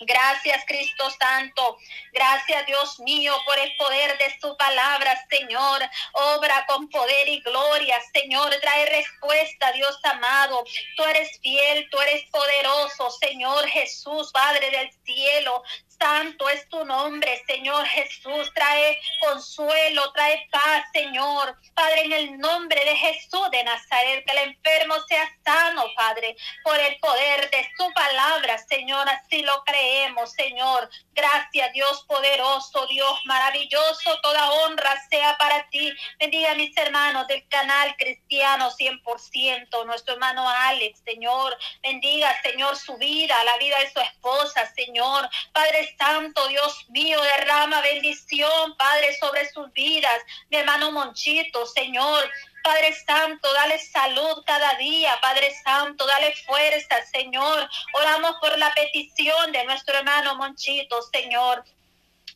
Gracias 0.00 0.64
Cristo 0.66 1.10
Santo. 1.18 1.78
Gracias 2.12 2.66
Dios 2.66 3.00
mío 3.00 3.32
por 3.44 3.58
el 3.58 3.74
poder 3.76 4.18
de 4.18 4.38
su 4.40 4.56
palabra, 4.56 5.24
Señor. 5.30 5.82
Obra 6.12 6.66
con 6.66 6.88
poder 6.88 7.28
y 7.28 7.40
gloria, 7.40 8.00
Señor. 8.12 8.54
Trae 8.60 8.86
respuesta, 8.86 9.72
Dios 9.72 9.98
amado. 10.04 10.64
Tú 10.96 11.04
eres 11.04 11.38
fiel, 11.40 11.88
tú 11.90 12.00
eres 12.00 12.24
poderoso, 12.30 13.10
Señor 13.10 13.66
Jesús, 13.68 14.30
Padre 14.32 14.70
del 14.70 14.90
cielo. 15.04 15.62
Santo 15.98 16.48
es 16.48 16.68
tu 16.68 16.84
nombre, 16.84 17.42
Señor 17.46 17.86
Jesús. 17.86 18.52
Trae 18.54 19.00
consuelo, 19.20 20.12
trae 20.12 20.46
paz, 20.50 20.84
Señor. 20.92 21.56
Padre, 21.74 22.04
en 22.04 22.12
el 22.12 22.38
nombre 22.38 22.84
de 22.84 22.96
Jesús 22.96 23.50
de 23.50 23.64
Nazaret, 23.64 24.24
que 24.24 24.32
el 24.32 24.48
enfermo 24.50 24.94
sea 25.08 25.28
sano, 25.44 25.84
Padre, 25.96 26.36
por 26.62 26.78
el 26.78 26.98
poder 26.98 27.50
de 27.50 27.68
su 27.76 27.92
palabra, 27.92 28.58
Señor. 28.58 29.08
Así 29.08 29.42
lo 29.42 29.62
creemos, 29.64 30.32
Señor. 30.32 30.88
Gracias, 31.14 31.72
Dios 31.72 32.04
poderoso, 32.06 32.86
Dios 32.86 33.20
maravilloso. 33.24 34.20
Toda 34.20 34.52
honra 34.52 34.94
sea 35.08 35.36
para 35.38 35.68
ti. 35.70 35.92
Bendiga 36.18 36.52
a 36.52 36.54
mis 36.54 36.76
hermanos 36.76 37.26
del 37.26 37.46
canal 37.48 37.96
cristiano 37.96 38.70
100%. 38.70 39.86
Nuestro 39.86 40.14
hermano 40.14 40.48
Alex, 40.48 41.00
Señor. 41.04 41.56
Bendiga, 41.82 42.34
Señor, 42.42 42.76
su 42.76 42.96
vida, 42.98 43.42
la 43.44 43.56
vida 43.58 43.78
de 43.78 43.90
su 43.90 44.00
esposa, 44.00 44.70
Señor. 44.74 45.28
Padre 45.52 45.85
Santo, 45.98 46.48
Dios 46.48 46.86
mío, 46.88 47.20
derrama 47.20 47.80
bendición, 47.80 48.76
Padre, 48.76 49.16
sobre 49.18 49.48
sus 49.50 49.72
vidas. 49.72 50.22
Mi 50.50 50.58
hermano 50.58 50.92
Monchito, 50.92 51.66
Señor, 51.66 52.30
Padre 52.62 52.92
Santo, 53.06 53.52
dale 53.52 53.78
salud 53.78 54.42
cada 54.44 54.74
día, 54.74 55.16
Padre 55.22 55.54
Santo, 55.62 56.06
dale 56.06 56.34
fuerza, 56.46 56.96
Señor. 57.12 57.68
Oramos 57.92 58.36
por 58.40 58.58
la 58.58 58.74
petición 58.74 59.52
de 59.52 59.64
nuestro 59.64 59.96
hermano 59.96 60.34
Monchito, 60.34 61.00
Señor. 61.12 61.64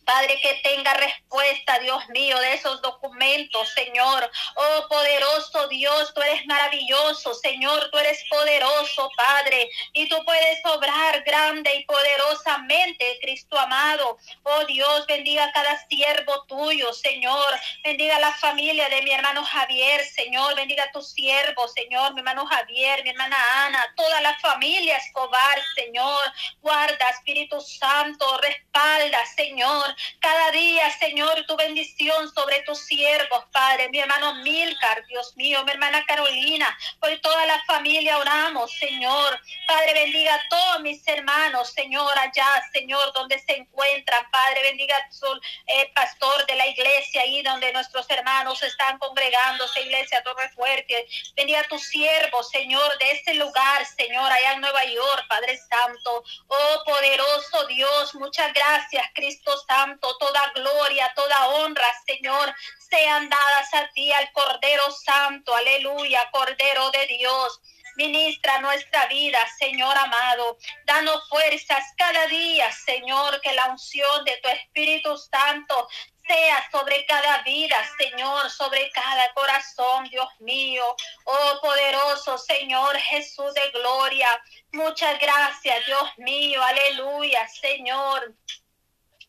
Padre, 0.05 0.41
que 0.41 0.55
tenga 0.63 0.93
respuesta, 0.95 1.79
Dios 1.79 2.09
mío, 2.09 2.39
de 2.41 2.55
esos 2.55 2.81
documentos, 2.83 3.69
Señor. 3.75 4.31
Oh, 4.57 4.89
poderoso 4.89 5.69
Dios, 5.69 6.13
tú 6.15 6.23
eres 6.23 6.45
maravilloso, 6.47 7.35
Señor, 7.35 7.91
tú 7.91 7.99
eres 7.99 8.23
poderoso, 8.29 9.11
Padre, 9.17 9.71
y 9.93 10.09
tú 10.09 10.17
puedes 10.25 10.65
obrar 10.67 11.23
grande 11.23 11.75
y 11.77 11.85
poderosamente, 11.85 13.19
Cristo 13.21 13.59
amado. 13.59 14.19
Oh, 14.43 14.65
Dios, 14.65 15.07
bendiga 15.07 15.45
a 15.45 15.53
cada 15.53 15.87
siervo 15.87 16.45
tuyo, 16.47 16.93
Señor. 16.93 17.55
Bendiga 17.85 18.17
a 18.17 18.21
la 18.21 18.33
familia 18.33 18.89
de 18.89 19.03
mi 19.03 19.13
hermano 19.13 19.45
Javier, 19.45 20.05
Señor. 20.05 20.57
Bendiga 20.57 20.85
a 20.85 20.93
tu 20.93 21.03
siervo, 21.03 21.69
Señor, 21.69 22.15
mi 22.15 22.21
hermano 22.21 22.47
Javier, 22.47 23.03
mi 23.05 23.11
hermana 23.11 23.37
Ana, 23.67 23.95
toda 23.97 24.21
la 24.21 24.37
familia 24.39 24.97
Escobar, 24.97 25.59
Señor. 25.75 26.33
Guarda, 26.61 27.11
Espíritu 27.11 27.61
Santo, 27.61 28.39
respalda, 28.39 29.25
Señor 29.37 29.90
cada 30.21 30.51
día, 30.53 30.91
Señor, 30.99 31.45
tu 31.47 31.57
bendición 31.57 32.33
sobre 32.33 32.63
tus 32.63 32.79
siervos, 32.79 33.45
Padre. 33.53 33.89
Mi 33.89 33.99
hermano 33.99 34.35
Milcar, 34.37 35.05
Dios 35.07 35.37
mío, 35.37 35.65
mi 35.65 35.73
hermana 35.73 36.05
Carolina, 36.07 36.79
por 37.01 37.17
toda 37.21 37.47
la 37.47 37.63
familia 37.65 38.19
oramos, 38.19 38.71
Señor. 38.79 39.41
Padre, 39.67 39.95
bendiga 39.95 40.35
a 40.35 40.49
todos 40.49 40.81
mis 40.81 41.07
hermanos, 41.07 41.73
Señor, 41.73 42.19
allá, 42.19 42.63
Señor, 42.73 43.13
donde 43.13 43.39
se 43.41 43.57
encuentran. 43.57 44.31
Padre, 44.31 44.63
bendiga 44.63 44.97
al 44.97 45.41
eh, 45.67 45.91
pastor 45.95 46.47
de 46.47 46.57
la 46.57 46.67
iglesia, 46.67 47.23
ahí 47.23 47.43
donde 47.43 47.73
nuestros 47.73 48.09
hermanos 48.11 48.63
están 48.63 48.99
congregándose, 48.99 49.83
iglesia 49.83 50.23
Torre 50.23 50.49
Fuerte. 50.51 51.07
Bendiga 51.37 51.61
a 51.61 51.65
tus 51.65 51.83
siervos, 51.83 52.49
Señor, 52.51 52.99
de 52.99 53.13
ese 53.13 53.35
lugar, 53.35 53.87
Señor, 53.97 54.31
allá 54.31 54.53
en 54.53 54.61
Nueva 54.61 54.85
York, 54.85 55.25
Padre 55.29 55.59
Santo. 55.59 56.25
Oh, 56.47 56.83
poderoso 56.85 57.67
Dios, 57.67 58.15
muchas 58.15 58.53
gracias, 58.53 59.07
Cristo 59.15 59.57
Santo 59.67 59.80
toda 60.19 60.53
gloria, 60.55 61.13
toda 61.15 61.49
honra, 61.49 61.87
Señor, 62.07 62.55
sean 62.79 63.29
dadas 63.29 63.75
a 63.75 63.89
ti, 63.95 64.13
al 64.13 64.31
Cordero 64.33 64.91
Santo, 64.91 65.55
aleluya, 65.55 66.29
Cordero 66.33 66.91
de 66.91 67.07
Dios. 67.07 67.61
Ministra 67.97 68.61
nuestra 68.61 69.07
vida, 69.07 69.39
Señor 69.59 69.97
amado. 69.97 70.59
Danos 70.87 71.29
fuerzas 71.29 71.85
cada 71.97 72.27
día, 72.29 72.71
Señor, 72.73 73.41
que 73.41 73.53
la 73.53 73.67
unción 73.67 74.25
de 74.25 74.37
tu 74.39 74.49
Espíritu 74.49 75.17
Santo 75.19 75.89
sea 76.27 76.71
sobre 76.71 77.05
cada 77.07 77.43
vida, 77.43 77.77
Señor, 77.99 78.49
sobre 78.51 78.91
cada 78.93 79.33
corazón, 79.35 80.05
Dios 80.05 80.29
mío. 80.39 80.85
Oh 81.25 81.61
poderoso 81.61 82.39
Señor 82.39 82.97
Jesús 82.97 83.53
de 83.55 83.71
gloria. 83.73 84.29
Muchas 84.73 85.19
gracias, 85.19 85.87
Dios 85.87 86.09
mío. 86.19 86.63
Aleluya, 86.63 87.49
Señor. 87.49 88.35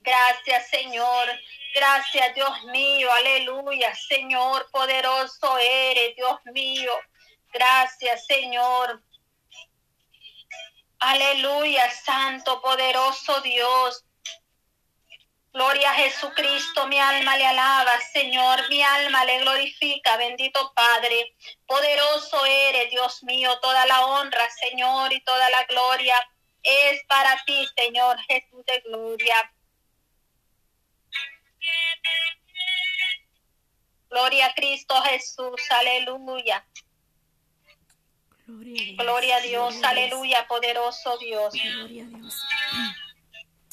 Gracias, 0.02 0.70
Señor. 0.70 1.28
Gracias, 1.74 2.36
Dios 2.36 2.64
mío. 2.66 3.12
Aleluya, 3.12 3.94
Señor. 3.96 4.68
Poderoso 4.72 5.58
eres, 5.58 6.16
Dios 6.16 6.40
mío. 6.54 6.92
Gracias, 7.54 8.26
Señor. 8.26 9.02
Aleluya, 11.00 11.90
Santo, 11.92 12.62
poderoso 12.62 13.42
Dios. 13.42 14.06
Gloria 15.54 15.92
a 15.92 15.96
Jesucristo, 15.96 16.88
mi 16.88 16.98
alma 16.98 17.36
le 17.36 17.46
alaba, 17.46 17.92
Señor, 18.14 18.70
mi 18.70 18.82
alma 18.82 19.26
le 19.26 19.40
glorifica, 19.40 20.16
bendito 20.16 20.72
Padre. 20.74 21.36
Poderoso 21.66 22.46
eres, 22.46 22.90
Dios 22.90 23.22
mío, 23.24 23.60
toda 23.62 23.86
la 23.86 24.06
honra, 24.06 24.50
Señor, 24.52 25.12
y 25.12 25.22
toda 25.24 25.50
la 25.50 25.66
gloria 25.66 26.16
es 26.64 27.04
para 27.08 27.36
ti, 27.46 27.68
Señor 27.76 28.18
Jesús 28.30 28.66
de 28.66 28.80
gloria. 28.82 29.52
Gloria 34.10 34.48
a 34.48 34.54
Cristo 34.54 34.94
Jesús, 35.04 35.62
aleluya. 35.70 36.66
Gloria 38.98 39.38
a 39.38 39.40
Dios, 39.40 39.82
aleluya, 39.84 40.46
poderoso 40.48 41.18
Dios. 41.18 41.54
Gloria 41.54 42.04
a 42.04 42.08
Dios. 42.08 42.42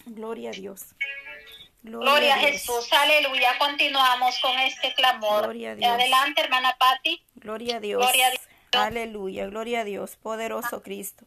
Gloria 0.07 0.51
a 0.51 0.53
Dios. 0.53 0.95
Gloria, 1.83 2.35
a 2.35 2.39
Jesús, 2.39 2.93
aleluya. 2.93 3.57
Continuamos 3.59 4.39
con 4.41 4.59
este 4.59 4.93
clamor. 4.95 5.45
Gloria 5.45 5.73
a 5.73 5.75
Dios. 5.75 5.91
Adelante, 5.91 6.41
hermana 6.43 6.77
Patti. 6.79 7.25
Gloria 7.35 7.77
a 7.77 7.81
Dios. 7.81 8.03
Gloria 8.03 8.27
a 8.27 8.31
Dios. 8.31 8.43
Aleluya, 8.73 9.47
gloria 9.47 9.81
a 9.81 9.85
Dios, 9.85 10.17
poderoso 10.17 10.83
Cristo. 10.83 11.25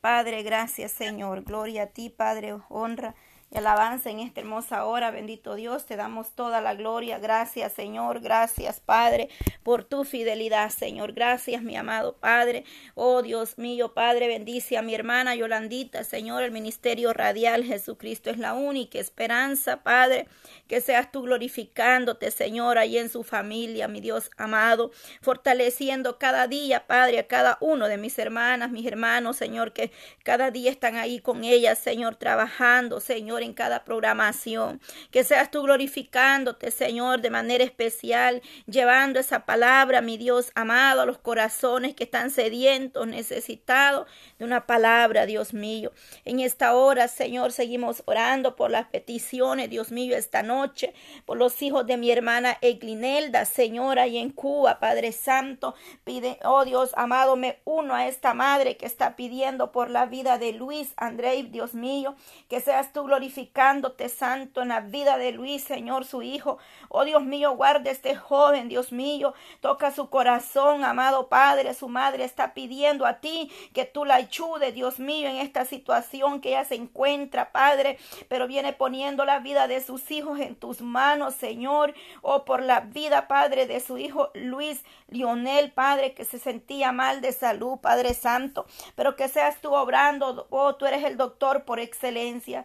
Padre, 0.00 0.42
gracias 0.42 0.92
Señor. 0.92 1.42
Gloria 1.42 1.84
a 1.84 1.86
ti, 1.86 2.10
Padre, 2.10 2.54
honra 2.68 3.14
y 3.52 3.58
alabanza 3.58 4.10
en 4.10 4.20
esta 4.20 4.40
hermosa 4.40 4.84
hora. 4.86 5.10
Bendito 5.10 5.54
Dios, 5.54 5.84
te 5.84 5.96
damos 5.96 6.30
toda 6.30 6.60
la 6.60 6.74
gloria. 6.74 7.18
Gracias, 7.18 7.72
Señor. 7.72 8.20
Gracias, 8.20 8.80
Padre, 8.80 9.28
por 9.62 9.84
tu 9.84 10.04
fidelidad, 10.04 10.70
Señor. 10.70 11.12
Gracias, 11.12 11.62
mi 11.62 11.76
amado 11.76 12.16
Padre. 12.16 12.64
Oh 12.94 13.22
Dios 13.22 13.58
mío, 13.58 13.92
Padre, 13.92 14.26
bendice 14.26 14.78
a 14.78 14.82
mi 14.82 14.94
hermana 14.94 15.34
Yolandita, 15.34 16.04
Señor. 16.04 16.42
El 16.42 16.50
ministerio 16.50 17.12
radial 17.12 17.64
Jesucristo 17.64 18.30
es 18.30 18.38
la 18.38 18.54
única 18.54 18.98
esperanza, 18.98 19.82
Padre. 19.82 20.28
Que 20.66 20.80
seas 20.80 21.12
tú 21.12 21.22
glorificándote, 21.22 22.30
Señor, 22.30 22.78
ahí 22.78 22.96
en 22.96 23.10
su 23.10 23.22
familia, 23.22 23.86
mi 23.86 24.00
Dios 24.00 24.30
amado. 24.38 24.92
Fortaleciendo 25.20 26.18
cada 26.18 26.46
día, 26.46 26.86
Padre, 26.86 27.18
a 27.18 27.26
cada 27.26 27.58
uno 27.60 27.88
de 27.88 27.98
mis 27.98 28.18
hermanas, 28.18 28.70
mis 28.70 28.86
hermanos, 28.86 29.36
Señor, 29.36 29.72
que 29.72 29.90
cada 30.22 30.50
día 30.50 30.70
están 30.70 30.96
ahí 30.96 31.20
con 31.20 31.44
ellas, 31.44 31.78
Señor, 31.78 32.16
trabajando, 32.16 33.00
Señor 33.00 33.41
en 33.42 33.54
cada 33.54 33.84
programación. 33.84 34.80
Que 35.10 35.24
seas 35.24 35.50
tú 35.50 35.62
glorificándote, 35.62 36.70
Señor, 36.70 37.20
de 37.20 37.30
manera 37.30 37.64
especial, 37.64 38.42
llevando 38.66 39.20
esa 39.20 39.44
palabra, 39.44 40.00
mi 40.00 40.16
Dios 40.16 40.52
amado, 40.54 41.02
a 41.02 41.06
los 41.06 41.18
corazones 41.18 41.94
que 41.94 42.04
están 42.04 42.30
sedientos, 42.30 43.06
necesitados 43.06 44.06
de 44.38 44.44
una 44.44 44.66
palabra, 44.66 45.26
Dios 45.26 45.54
mío. 45.54 45.92
En 46.24 46.40
esta 46.40 46.74
hora, 46.74 47.08
Señor, 47.08 47.52
seguimos 47.52 48.02
orando 48.06 48.56
por 48.56 48.70
las 48.70 48.88
peticiones, 48.88 49.70
Dios 49.70 49.92
mío, 49.92 50.16
esta 50.16 50.42
noche, 50.42 50.94
por 51.26 51.36
los 51.36 51.60
hijos 51.62 51.86
de 51.86 51.96
mi 51.96 52.10
hermana 52.10 52.58
Eglinelda, 52.60 53.44
Señora, 53.44 54.06
y 54.06 54.18
en 54.18 54.30
Cuba, 54.30 54.78
Padre 54.78 55.12
Santo, 55.12 55.74
pide, 56.04 56.38
oh 56.44 56.64
Dios 56.64 56.92
amado, 56.96 57.36
me 57.36 57.60
uno 57.64 57.94
a 57.94 58.06
esta 58.06 58.34
madre 58.34 58.76
que 58.76 58.86
está 58.86 59.16
pidiendo 59.16 59.72
por 59.72 59.90
la 59.90 60.06
vida 60.06 60.38
de 60.38 60.52
Luis 60.52 60.92
André, 60.96 61.42
Dios 61.44 61.74
mío, 61.74 62.14
que 62.48 62.60
seas 62.60 62.92
tú 62.92 63.04
glorificando 63.04 63.31
glorificándote, 63.32 64.08
Santo, 64.08 64.60
en 64.60 64.68
la 64.68 64.80
vida 64.80 65.16
de 65.16 65.32
Luis, 65.32 65.64
Señor, 65.64 66.04
su 66.04 66.22
hijo. 66.22 66.58
Oh 66.88 67.04
Dios 67.04 67.22
mío, 67.22 67.56
guarde 67.56 67.90
este 67.90 68.14
joven, 68.14 68.68
Dios 68.68 68.92
mío. 68.92 69.32
Toca 69.60 69.90
su 69.90 70.10
corazón, 70.10 70.84
amado 70.84 71.28
Padre. 71.28 71.72
Su 71.72 71.88
madre 71.88 72.24
está 72.24 72.52
pidiendo 72.52 73.06
a 73.06 73.20
ti 73.20 73.50
que 73.72 73.86
tú 73.86 74.04
la 74.04 74.16
ayudes, 74.16 74.74
Dios 74.74 74.98
mío, 74.98 75.28
en 75.28 75.36
esta 75.36 75.64
situación 75.64 76.40
que 76.40 76.50
ella 76.50 76.64
se 76.64 76.74
encuentra, 76.74 77.52
Padre. 77.52 77.98
Pero 78.28 78.46
viene 78.46 78.74
poniendo 78.74 79.24
la 79.24 79.38
vida 79.38 79.66
de 79.66 79.80
sus 79.80 80.10
hijos 80.10 80.38
en 80.38 80.54
tus 80.54 80.82
manos, 80.82 81.34
Señor. 81.34 81.94
Oh, 82.20 82.44
por 82.44 82.62
la 82.62 82.80
vida, 82.80 83.28
Padre, 83.28 83.66
de 83.66 83.80
su 83.80 83.96
hijo 83.96 84.30
Luis 84.34 84.84
Lionel, 85.08 85.72
Padre, 85.72 86.12
que 86.12 86.24
se 86.24 86.38
sentía 86.38 86.92
mal 86.92 87.20
de 87.22 87.32
salud, 87.32 87.78
Padre 87.78 88.12
Santo. 88.12 88.66
Pero 88.94 89.16
que 89.16 89.28
seas 89.28 89.60
tú 89.60 89.72
obrando, 89.74 90.46
oh, 90.50 90.74
tú 90.74 90.86
eres 90.86 91.04
el 91.04 91.16
doctor 91.16 91.64
por 91.64 91.80
excelencia. 91.80 92.64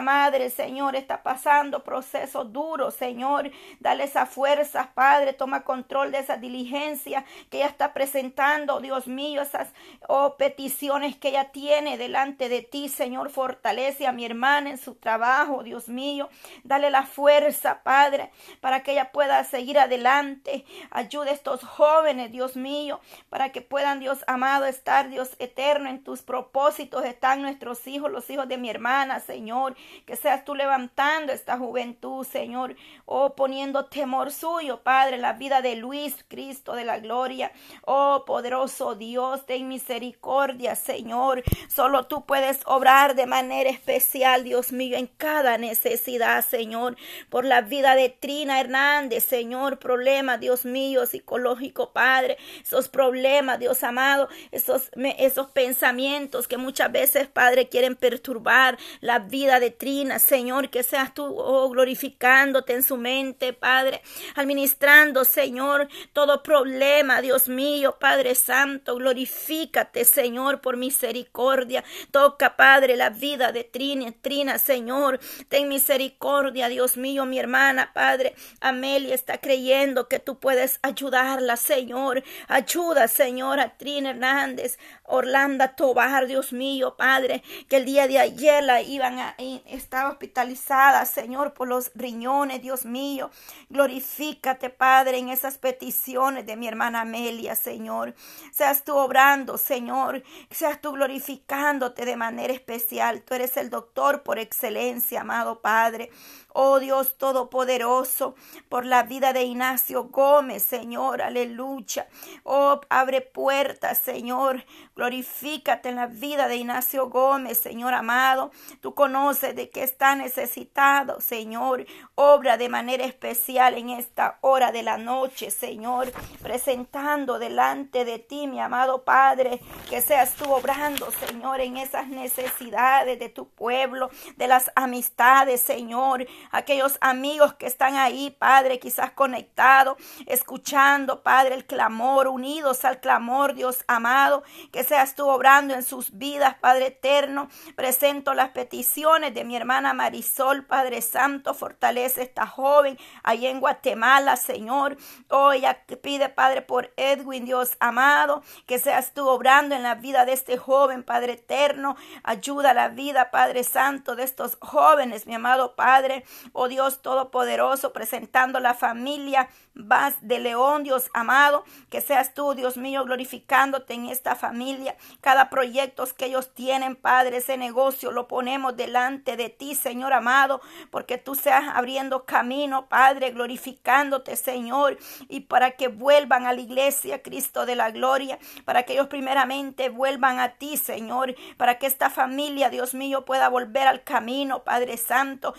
Madre, 0.00 0.50
Señor, 0.50 0.96
está 0.96 1.22
pasando 1.22 1.84
procesos 1.84 2.52
duros, 2.52 2.94
Señor. 2.94 3.50
Dale 3.80 4.04
esa 4.04 4.26
fuerza, 4.26 4.90
Padre. 4.94 5.32
Toma 5.32 5.64
control 5.64 6.12
de 6.12 6.18
esa 6.18 6.36
diligencia 6.36 7.24
que 7.50 7.58
ella 7.58 7.66
está 7.66 7.92
presentando, 7.92 8.80
Dios 8.80 9.06
mío, 9.06 9.42
esas 9.42 9.68
oh, 10.08 10.36
peticiones 10.36 11.16
que 11.16 11.28
ella 11.28 11.50
tiene 11.52 11.98
delante 11.98 12.48
de 12.48 12.62
ti, 12.62 12.88
Señor. 12.88 13.30
Fortalece 13.30 14.06
a 14.06 14.12
mi 14.12 14.24
hermana 14.24 14.70
en 14.70 14.78
su 14.78 14.94
trabajo, 14.94 15.62
Dios 15.62 15.88
mío. 15.88 16.28
Dale 16.62 16.90
la 16.90 17.04
fuerza, 17.04 17.82
Padre, 17.82 18.30
para 18.60 18.82
que 18.82 18.92
ella 18.92 19.12
pueda 19.12 19.42
seguir 19.44 19.78
adelante. 19.78 20.64
Ayude 20.90 21.30
a 21.30 21.34
estos 21.34 21.64
jóvenes, 21.64 22.32
Dios 22.32 22.56
mío, 22.56 23.00
para 23.28 23.52
que 23.52 23.62
puedan, 23.62 24.00
Dios 24.00 24.24
amado, 24.26 24.66
estar, 24.66 25.08
Dios 25.08 25.36
eterno, 25.38 25.88
en 25.88 26.02
tus 26.02 26.22
propósitos 26.22 27.04
están 27.04 27.42
nuestros 27.42 27.86
hijos, 27.86 28.10
los 28.10 28.28
hijos 28.30 28.48
de 28.48 28.58
mi 28.58 28.70
hermana, 28.70 29.20
Señor 29.20 29.76
que 30.06 30.16
seas 30.16 30.44
tú 30.44 30.54
levantando 30.54 31.32
esta 31.32 31.58
juventud, 31.58 32.26
Señor, 32.26 32.76
oh 33.06 33.34
poniendo 33.34 33.86
temor 33.86 34.32
suyo, 34.32 34.82
Padre, 34.82 35.18
la 35.18 35.32
vida 35.32 35.62
de 35.62 35.76
Luis 35.76 36.24
Cristo 36.28 36.74
de 36.74 36.84
la 36.84 36.98
gloria, 36.98 37.52
oh 37.84 38.24
poderoso 38.26 38.94
Dios, 38.94 39.46
ten 39.46 39.68
misericordia, 39.68 40.74
Señor, 40.74 41.42
solo 41.68 42.06
tú 42.06 42.24
puedes 42.24 42.60
obrar 42.66 43.14
de 43.14 43.26
manera 43.26 43.70
especial, 43.70 44.44
Dios 44.44 44.72
mío, 44.72 44.96
en 44.96 45.06
cada 45.06 45.58
necesidad, 45.58 46.44
Señor, 46.44 46.96
por 47.28 47.44
la 47.44 47.62
vida 47.62 47.94
de 47.94 48.08
Trina 48.08 48.60
Hernández, 48.60 49.24
Señor, 49.24 49.78
problemas, 49.78 50.40
Dios 50.40 50.64
mío, 50.64 51.06
psicológico, 51.06 51.92
Padre, 51.92 52.38
esos 52.62 52.88
problemas, 52.88 53.58
Dios 53.58 53.82
amado, 53.82 54.28
esos, 54.50 54.90
esos 55.18 55.50
pensamientos 55.50 56.48
que 56.48 56.56
muchas 56.56 56.90
veces, 56.92 57.28
Padre, 57.28 57.68
quieren 57.68 57.96
perturbar 57.96 58.78
la 59.00 59.18
vida 59.18 59.60
de 59.60 59.73
Trina, 59.76 60.18
Señor, 60.18 60.70
que 60.70 60.82
seas 60.82 61.14
tú 61.14 61.24
oh, 61.24 61.68
glorificándote 61.68 62.74
en 62.74 62.82
su 62.82 62.96
mente, 62.96 63.52
Padre, 63.52 64.02
administrando, 64.34 65.24
Señor, 65.24 65.88
todo 66.12 66.42
problema, 66.42 67.20
Dios 67.20 67.48
mío, 67.48 67.96
Padre 68.00 68.34
Santo, 68.34 68.96
glorifícate, 68.96 70.04
Señor, 70.04 70.60
por 70.60 70.76
misericordia. 70.76 71.84
Toca, 72.10 72.56
Padre, 72.56 72.96
la 72.96 73.10
vida 73.10 73.52
de 73.52 73.64
Trina, 73.64 74.12
Trina, 74.22 74.58
Señor, 74.58 75.20
ten 75.48 75.68
misericordia, 75.68 76.68
Dios 76.68 76.96
mío, 76.96 77.26
mi 77.26 77.38
hermana, 77.38 77.92
Padre, 77.92 78.34
Amelia 78.60 79.14
está 79.14 79.38
creyendo 79.38 80.08
que 80.08 80.18
tú 80.18 80.38
puedes 80.38 80.78
ayudarla, 80.82 81.56
Señor. 81.56 82.22
Ayuda, 82.48 83.08
Señor, 83.08 83.60
a 83.60 83.76
Trina 83.76 84.10
Hernández, 84.10 84.78
Orlando 85.04 85.64
Tobar, 85.76 86.26
Dios 86.26 86.52
mío, 86.52 86.96
Padre, 86.96 87.42
que 87.68 87.76
el 87.76 87.84
día 87.84 88.06
de 88.08 88.18
ayer 88.18 88.62
la 88.64 88.82
iban 88.82 89.18
a 89.18 89.34
estaba 89.64 90.10
hospitalizada, 90.10 91.04
Señor, 91.06 91.54
por 91.54 91.68
los 91.68 91.90
riñones, 91.94 92.62
Dios 92.62 92.84
mío. 92.84 93.30
Glorifícate, 93.70 94.70
Padre, 94.70 95.18
en 95.18 95.28
esas 95.28 95.58
peticiones 95.58 96.46
de 96.46 96.56
mi 96.56 96.68
hermana 96.68 97.02
Amelia, 97.02 97.56
Señor. 97.56 98.14
Seas 98.52 98.84
tú 98.84 98.94
obrando, 98.96 99.58
Señor. 99.58 100.22
Seas 100.50 100.80
tú 100.80 100.92
glorificándote 100.92 102.04
de 102.04 102.16
manera 102.16 102.52
especial. 102.52 103.22
Tú 103.22 103.34
eres 103.34 103.56
el 103.56 103.70
doctor 103.70 104.22
por 104.22 104.38
excelencia, 104.38 105.22
amado 105.22 105.60
Padre. 105.60 106.10
Oh 106.56 106.78
Dios 106.78 107.18
Todopoderoso, 107.18 108.36
por 108.68 108.86
la 108.86 109.02
vida 109.02 109.32
de 109.32 109.42
Ignacio 109.42 110.04
Gómez, 110.04 110.62
Señor, 110.62 111.20
aleluya. 111.20 112.06
Oh, 112.44 112.80
abre 112.88 113.22
puertas, 113.22 113.98
Señor. 113.98 114.64
Glorifícate 114.94 115.88
en 115.88 115.96
la 115.96 116.06
vida 116.06 116.46
de 116.46 116.54
Ignacio 116.54 117.10
Gómez, 117.10 117.58
Señor 117.58 117.92
amado. 117.92 118.52
Tú 118.80 118.94
conoces 118.94 119.56
de 119.56 119.68
qué 119.68 119.82
está 119.82 120.14
necesitado, 120.14 121.20
Señor. 121.20 121.86
Obra 122.14 122.56
de 122.56 122.68
manera 122.68 123.04
especial 123.04 123.74
en 123.74 123.90
esta 123.90 124.38
hora 124.40 124.70
de 124.70 124.84
la 124.84 124.96
noche, 124.96 125.50
Señor. 125.50 126.12
Presentando 126.40 127.40
delante 127.40 128.04
de 128.04 128.20
ti, 128.20 128.46
mi 128.46 128.60
amado 128.60 129.02
Padre, 129.02 129.60
que 129.90 130.00
seas 130.00 130.36
tú 130.36 130.52
obrando, 130.52 131.08
Señor, 131.26 131.60
en 131.60 131.78
esas 131.78 132.06
necesidades 132.06 133.18
de 133.18 133.28
tu 133.28 133.48
pueblo, 133.48 134.08
de 134.36 134.46
las 134.46 134.70
amistades, 134.76 135.60
Señor 135.60 136.24
aquellos 136.50 136.98
amigos 137.00 137.54
que 137.54 137.66
están 137.66 137.96
ahí, 137.96 138.30
Padre, 138.30 138.78
quizás 138.78 139.12
conectados, 139.12 139.96
escuchando, 140.26 141.22
Padre, 141.22 141.54
el 141.54 141.64
clamor, 141.64 142.28
unidos 142.28 142.84
al 142.84 143.00
clamor, 143.00 143.54
Dios 143.54 143.84
amado, 143.88 144.42
que 144.70 144.84
seas 144.84 145.14
tú 145.14 145.28
obrando 145.28 145.74
en 145.74 145.82
sus 145.82 146.16
vidas, 146.18 146.56
Padre 146.60 146.88
eterno. 146.88 147.48
Presento 147.74 148.34
las 148.34 148.50
peticiones 148.50 149.34
de 149.34 149.44
mi 149.44 149.56
hermana 149.56 149.94
Marisol, 149.94 150.64
Padre 150.64 151.00
Santo, 151.00 151.54
fortalece 151.54 152.22
esta 152.22 152.46
joven 152.46 152.98
ahí 153.22 153.46
en 153.46 153.60
Guatemala, 153.60 154.36
Señor. 154.36 154.96
Hoy 155.30 155.54
ella 155.64 155.80
pide, 156.02 156.28
Padre, 156.28 156.62
por 156.62 156.92
Edwin, 156.96 157.44
Dios 157.44 157.76
amado, 157.80 158.42
que 158.66 158.78
seas 158.78 159.14
tú 159.14 159.28
obrando 159.28 159.74
en 159.74 159.82
la 159.82 159.94
vida 159.94 160.24
de 160.24 160.32
este 160.32 160.58
joven, 160.58 161.02
Padre 161.02 161.34
eterno. 161.34 161.96
Ayuda 162.22 162.70
a 162.70 162.74
la 162.74 162.88
vida, 162.88 163.30
Padre 163.30 163.64
Santo, 163.64 164.16
de 164.16 164.24
estos 164.24 164.58
jóvenes, 164.60 165.26
mi 165.26 165.34
amado 165.34 165.74
Padre. 165.74 166.24
Oh 166.52 166.68
Dios 166.68 167.02
Todopoderoso, 167.02 167.92
presentando 167.92 168.60
la 168.60 168.74
familia 168.74 169.48
Vas 169.74 170.14
de 170.20 170.38
León, 170.38 170.84
Dios 170.84 171.10
amado, 171.14 171.64
que 171.90 172.00
seas 172.00 172.32
tú, 172.32 172.54
Dios 172.54 172.76
mío, 172.76 173.04
glorificándote 173.04 173.94
en 173.94 174.06
esta 174.06 174.36
familia. 174.36 174.96
Cada 175.20 175.50
proyecto 175.50 176.04
que 176.16 176.26
ellos 176.26 176.52
tienen, 176.54 176.96
Padre, 176.96 177.38
ese 177.38 177.56
negocio 177.56 178.10
lo 178.10 178.28
ponemos 178.28 178.76
delante 178.76 179.36
de 179.36 179.48
ti, 179.48 179.74
Señor 179.74 180.12
amado, 180.12 180.60
porque 180.90 181.18
tú 181.18 181.34
seas 181.34 181.64
abriendo 181.74 182.24
camino, 182.24 182.86
Padre, 182.88 183.30
glorificándote, 183.30 184.36
Señor, 184.36 184.98
y 185.28 185.40
para 185.40 185.72
que 185.72 185.88
vuelvan 185.88 186.46
a 186.46 186.52
la 186.52 186.60
iglesia, 186.60 187.22
Cristo 187.22 187.66
de 187.66 187.76
la 187.76 187.90
gloria, 187.90 188.38
para 188.64 188.82
que 188.82 188.94
ellos 188.94 189.08
primeramente 189.08 189.88
vuelvan 189.88 190.38
a 190.40 190.54
ti, 190.54 190.76
Señor, 190.76 191.34
para 191.56 191.78
que 191.78 191.86
esta 191.86 192.10
familia, 192.10 192.70
Dios 192.70 192.94
mío, 192.94 193.24
pueda 193.24 193.48
volver 193.48 193.86
al 193.86 194.04
camino, 194.04 194.62
Padre 194.64 194.96
Santo. 194.96 195.54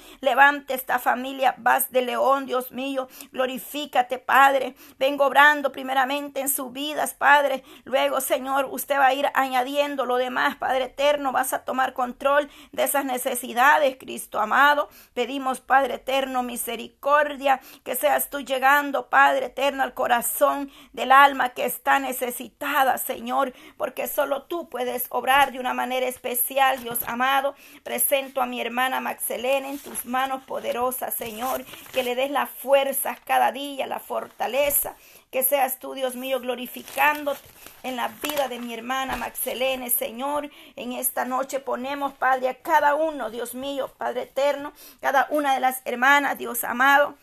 Esta 0.74 1.00
familia, 1.00 1.56
vas 1.58 1.92
de 1.92 2.02
León, 2.02 2.46
Dios 2.46 2.72
mío, 2.72 3.08
glorifica 3.32 4.08
Padre. 4.20 4.76
Vengo 4.98 5.26
obrando 5.26 5.72
primeramente 5.72 6.40
en 6.40 6.50
sus 6.50 6.72
vidas, 6.72 7.14
Padre. 7.14 7.64
Luego, 7.84 8.22
Señor, 8.22 8.68
usted 8.72 8.98
va 8.98 9.08
a 9.08 9.14
ir 9.14 9.28
añadiendo 9.34 10.06
lo 10.06 10.18
demás, 10.18 10.56
Padre 10.56 10.86
eterno. 10.86 11.32
Vas 11.32 11.54
a 11.54 11.66
tomar 11.66 11.94
control 11.94 12.50
de 12.72 12.84
esas 12.84 13.06
necesidades, 13.06 13.98
Cristo 14.00 14.40
amado. 14.40 14.90
Pedimos, 15.14 15.62
Padre 15.62 15.96
eterno, 15.96 16.44
misericordia, 16.44 17.60
que 17.84 17.96
seas 17.96 18.30
tú 18.30 18.42
llegando, 18.42 19.10
Padre 19.10 19.48
eterno, 19.48 19.84
al 19.84 19.94
corazón 19.94 20.72
del 20.94 21.12
alma 21.12 21.50
que 21.50 21.66
está 21.66 22.00
necesitada, 22.00 22.98
Señor, 22.98 23.54
porque 23.78 24.08
solo 24.08 24.44
tú 24.44 24.70
puedes 24.70 25.08
obrar 25.10 25.52
de 25.52 25.60
una 25.60 25.74
manera 25.74 26.08
especial, 26.08 26.82
Dios 26.82 27.00
amado. 27.08 27.56
Presento 27.84 28.42
a 28.42 28.46
mi 28.46 28.62
hermana 28.62 29.02
Maxelena 29.02 29.70
en 29.70 29.80
tus 29.80 30.06
manos 30.06 30.44
poderosas, 30.56 31.14
Señor, 31.14 31.66
que 31.92 32.02
le 32.02 32.16
des 32.16 32.32
las 32.32 32.50
fuerzas 32.50 33.20
cada 33.26 33.52
día, 33.52 33.88
fortaleza. 34.00 34.96
Que 35.30 35.44
seas 35.44 35.80
tú, 35.80 35.96
Dios 35.96 36.16
mío, 36.16 36.40
glorificándote 36.40 37.42
en 37.84 37.98
la 37.98 38.08
vida 38.08 38.48
de 38.48 38.60
mi 38.60 38.74
hermana 38.74 39.18
Maxelene, 39.18 39.90
Señor. 39.90 40.50
En 40.78 40.94
esta 40.94 41.26
noche 41.26 41.60
ponemos, 41.60 42.14
Padre, 42.14 42.48
a 42.48 42.54
cada 42.54 42.96
uno, 42.96 43.30
Dios 43.32 43.54
mío, 43.54 43.92
Padre 43.98 44.22
eterno, 44.22 44.72
cada 45.02 45.28
una 45.30 45.56
de 45.56 45.60
las 45.60 45.82
hermanas, 45.84 46.38
Dios 46.38 46.64
amado 46.64 47.16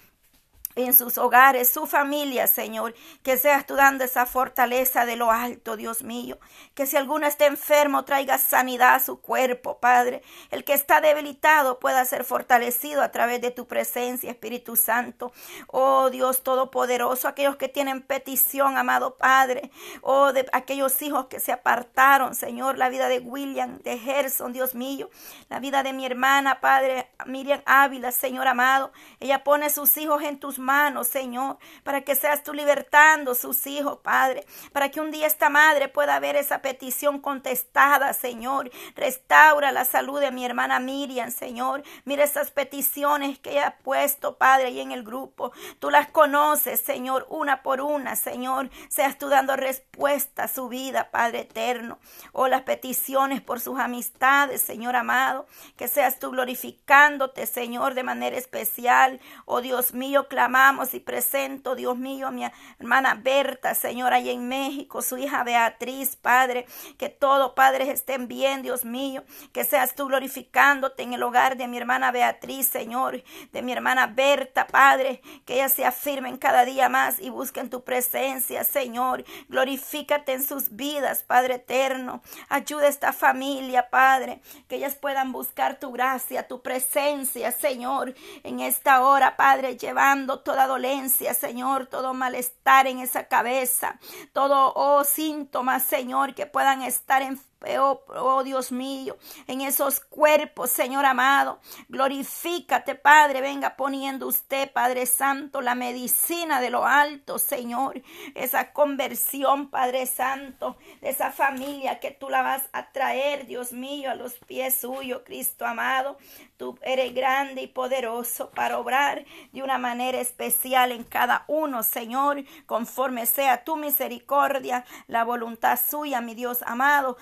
en 0.74 0.94
sus 0.94 1.18
hogares, 1.18 1.68
su 1.68 1.86
familia, 1.86 2.46
Señor, 2.46 2.94
que 3.22 3.36
seas 3.36 3.66
tú 3.66 3.74
dando 3.74 4.04
esa 4.04 4.26
fortaleza 4.26 5.04
de 5.04 5.16
lo 5.16 5.30
alto, 5.30 5.76
Dios 5.76 6.02
mío, 6.02 6.38
que 6.74 6.86
si 6.86 6.96
alguno 6.96 7.26
está 7.26 7.46
enfermo, 7.46 8.04
traiga 8.04 8.38
sanidad 8.38 8.94
a 8.94 9.00
su 9.00 9.20
cuerpo, 9.20 9.78
Padre, 9.78 10.22
el 10.50 10.64
que 10.64 10.72
está 10.72 11.00
debilitado 11.00 11.78
pueda 11.78 12.04
ser 12.04 12.24
fortalecido 12.24 13.02
a 13.02 13.10
través 13.10 13.40
de 13.40 13.50
tu 13.50 13.66
presencia, 13.66 14.30
Espíritu 14.30 14.76
Santo, 14.76 15.32
oh 15.66 16.10
Dios 16.10 16.42
Todopoderoso, 16.42 17.28
aquellos 17.28 17.56
que 17.56 17.68
tienen 17.68 18.02
petición, 18.02 18.78
amado 18.78 19.16
Padre, 19.16 19.70
oh 20.00 20.32
de 20.32 20.48
aquellos 20.52 21.00
hijos 21.02 21.26
que 21.26 21.40
se 21.40 21.52
apartaron, 21.52 22.34
Señor, 22.34 22.78
la 22.78 22.88
vida 22.88 23.08
de 23.08 23.18
William, 23.18 23.78
de 23.78 23.98
Gerson, 23.98 24.52
Dios 24.52 24.74
mío, 24.74 25.10
la 25.48 25.60
vida 25.60 25.82
de 25.82 25.92
mi 25.92 26.06
hermana, 26.06 26.60
Padre, 26.60 27.10
Miriam 27.26 27.62
Ávila, 27.66 28.12
Señor 28.12 28.48
amado, 28.48 28.92
ella 29.20 29.44
pone 29.44 29.70
sus 29.70 29.96
hijos 29.96 30.22
en 30.22 30.38
tus 30.38 30.58
manos, 30.62 31.08
Señor, 31.08 31.58
para 31.84 32.00
que 32.00 32.14
seas 32.14 32.42
tú 32.42 32.54
libertando 32.54 33.34
sus 33.34 33.66
hijos, 33.66 33.98
Padre, 34.02 34.46
para 34.72 34.90
que 34.90 35.00
un 35.00 35.10
día 35.10 35.26
esta 35.26 35.50
madre 35.50 35.88
pueda 35.88 36.18
ver 36.18 36.36
esa 36.36 36.62
petición 36.62 37.20
contestada, 37.20 38.14
Señor. 38.14 38.70
Restaura 38.96 39.72
la 39.72 39.84
salud 39.84 40.20
de 40.20 40.30
mi 40.30 40.44
hermana 40.44 40.80
Miriam, 40.80 41.30
Señor. 41.30 41.82
Mira 42.04 42.24
esas 42.24 42.50
peticiones 42.50 43.38
que 43.38 43.50
ella 43.50 43.66
ha 43.66 43.76
puesto, 43.78 44.38
Padre, 44.38 44.68
ahí 44.68 44.80
en 44.80 44.92
el 44.92 45.02
grupo. 45.02 45.52
Tú 45.78 45.90
las 45.90 46.08
conoces, 46.08 46.80
Señor, 46.80 47.26
una 47.28 47.62
por 47.62 47.80
una, 47.80 48.16
Señor. 48.16 48.70
Seas 48.88 49.18
tú 49.18 49.28
dando 49.28 49.56
respuesta 49.56 50.44
a 50.44 50.48
su 50.48 50.68
vida, 50.68 51.10
Padre 51.10 51.40
eterno. 51.40 51.98
O 52.32 52.42
oh, 52.42 52.48
las 52.48 52.62
peticiones 52.62 53.40
por 53.40 53.60
sus 53.60 53.78
amistades, 53.78 54.62
Señor 54.62 54.96
amado. 54.96 55.46
Que 55.76 55.88
seas 55.88 56.18
tú 56.18 56.30
glorificándote, 56.30 57.46
Señor, 57.46 57.94
de 57.94 58.02
manera 58.04 58.36
especial. 58.36 59.20
Oh 59.44 59.60
Dios 59.60 59.94
mío, 59.94 60.28
clama 60.52 60.86
y 60.92 61.00
presento, 61.00 61.74
Dios 61.74 61.96
mío, 61.96 62.26
a 62.26 62.30
mi 62.30 62.44
hermana 62.78 63.14
Berta, 63.14 63.74
Señor, 63.74 64.12
ahí 64.12 64.28
en 64.28 64.48
México, 64.48 65.00
su 65.00 65.16
hija 65.16 65.42
Beatriz, 65.44 66.14
Padre, 66.16 66.66
que 66.98 67.08
todo, 67.08 67.54
Padre, 67.54 67.90
estén 67.90 68.28
bien, 68.28 68.60
Dios 68.60 68.84
mío, 68.84 69.24
que 69.52 69.64
seas 69.64 69.94
tú 69.94 70.08
glorificándote 70.08 71.04
en 71.04 71.14
el 71.14 71.22
hogar 71.22 71.56
de 71.56 71.68
mi 71.68 71.78
hermana 71.78 72.10
Beatriz, 72.10 72.66
Señor, 72.66 73.22
de 73.52 73.62
mi 73.62 73.72
hermana 73.72 74.08
Berta, 74.08 74.66
Padre, 74.66 75.22
que 75.46 75.54
ellas 75.54 75.72
se 75.72 75.86
afirmen 75.86 76.36
cada 76.36 76.66
día 76.66 76.90
más 76.90 77.18
y 77.18 77.30
busquen 77.30 77.70
tu 77.70 77.82
presencia, 77.82 78.64
Señor, 78.64 79.24
glorifícate 79.48 80.32
en 80.34 80.42
sus 80.42 80.76
vidas, 80.76 81.22
Padre 81.22 81.54
eterno, 81.54 82.20
ayuda 82.50 82.84
a 82.84 82.90
esta 82.90 83.12
familia, 83.14 83.88
Padre, 83.88 84.42
que 84.68 84.76
ellas 84.76 84.96
puedan 84.96 85.32
buscar 85.32 85.78
tu 85.78 85.92
gracia, 85.92 86.46
tu 86.46 86.60
presencia, 86.60 87.52
Señor, 87.52 88.14
en 88.42 88.60
esta 88.60 89.00
hora, 89.02 89.36
Padre, 89.36 89.78
llevando 89.78 90.41
toda 90.42 90.66
dolencia, 90.66 91.34
Señor, 91.34 91.86
todo 91.86 92.14
malestar 92.14 92.86
en 92.86 92.98
esa 92.98 93.28
cabeza, 93.28 93.98
todo, 94.32 94.72
oh, 94.74 95.04
síntomas, 95.04 95.82
Señor, 95.82 96.34
que 96.34 96.46
puedan 96.46 96.82
estar 96.82 97.22
en 97.22 97.38
Oh, 97.78 98.02
oh, 98.08 98.42
Dios 98.42 98.72
mío, 98.72 99.16
en 99.46 99.60
esos 99.60 100.00
cuerpos, 100.00 100.70
Señor 100.70 101.04
amado. 101.04 101.60
Glorifícate, 101.88 102.94
Padre. 102.94 103.40
Venga 103.40 103.76
poniendo 103.76 104.26
usted, 104.26 104.70
Padre 104.72 105.06
Santo, 105.06 105.60
la 105.60 105.74
medicina 105.74 106.60
de 106.60 106.70
lo 106.70 106.84
alto, 106.86 107.38
Señor. 107.38 108.02
Esa 108.34 108.72
conversión, 108.72 109.70
Padre 109.70 110.06
Santo, 110.06 110.76
de 111.00 111.10
esa 111.10 111.30
familia 111.30 112.00
que 112.00 112.10
tú 112.10 112.28
la 112.28 112.42
vas 112.42 112.64
a 112.72 112.90
traer, 112.90 113.46
Dios 113.46 113.72
mío, 113.72 114.10
a 114.10 114.14
los 114.14 114.34
pies 114.34 114.80
suyos, 114.80 115.22
Cristo 115.24 115.66
amado. 115.66 116.18
Tú 116.56 116.78
eres 116.82 117.14
grande 117.14 117.62
y 117.62 117.66
poderoso 117.66 118.50
para 118.50 118.78
obrar 118.78 119.24
de 119.52 119.62
una 119.62 119.78
manera 119.78 120.20
especial 120.20 120.92
en 120.92 121.04
cada 121.04 121.44
uno, 121.48 121.82
Señor, 121.82 122.44
conforme 122.66 123.26
sea 123.26 123.64
tu 123.64 123.76
misericordia, 123.76 124.84
la 125.06 125.24
voluntad 125.24 125.78
suya, 125.78 126.20
mi 126.20 126.34
Dios 126.34 126.62
amado. 126.62 127.16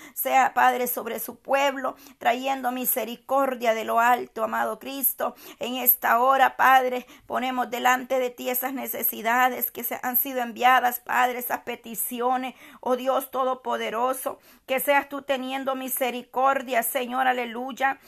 Padre, 0.55 0.87
sobre 0.87 1.19
su 1.21 1.37
pueblo, 1.37 1.97
trayendo 2.19 2.73
misericordia 2.73 3.75
de 3.75 3.85
lo 3.85 4.01
alto, 4.01 4.45
amado 4.45 4.79
Cristo. 4.79 5.35
En 5.59 5.77
esta 5.77 6.21
hora, 6.21 6.57
Padre, 6.57 7.07
ponemos 7.27 7.71
delante 7.71 8.19
de 8.19 8.31
ti 8.31 8.49
esas 8.49 8.73
necesidades 8.73 9.71
que 9.71 9.85
se 9.85 9.99
han 10.03 10.17
sido 10.17 10.41
enviadas, 10.41 11.01
Padre, 11.01 11.39
esas 11.39 11.61
peticiones, 11.61 12.55
oh 12.81 12.97
Dios 12.97 13.31
Todopoderoso, 13.31 14.39
que 14.67 14.81
seas 14.81 15.09
tú 15.09 15.23
teniendo 15.23 15.75
misericordia, 15.75 16.83
Señor, 16.83 17.27
aleluya. 17.27 17.99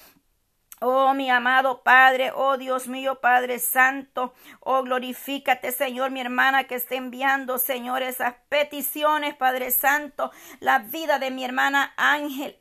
Oh, 0.84 1.14
mi 1.14 1.30
amado 1.30 1.84
Padre, 1.84 2.32
oh 2.34 2.56
Dios 2.56 2.88
mío, 2.88 3.20
Padre 3.20 3.60
Santo, 3.60 4.34
oh 4.58 4.82
glorifícate, 4.82 5.70
Señor, 5.70 6.10
mi 6.10 6.20
hermana 6.20 6.64
que 6.64 6.74
está 6.74 6.96
enviando, 6.96 7.58
Señor, 7.58 8.02
esas 8.02 8.34
peticiones, 8.48 9.36
Padre 9.36 9.70
Santo, 9.70 10.32
la 10.58 10.80
vida 10.80 11.20
de 11.20 11.30
mi 11.30 11.44
hermana 11.44 11.94
Ángel, 11.96 12.58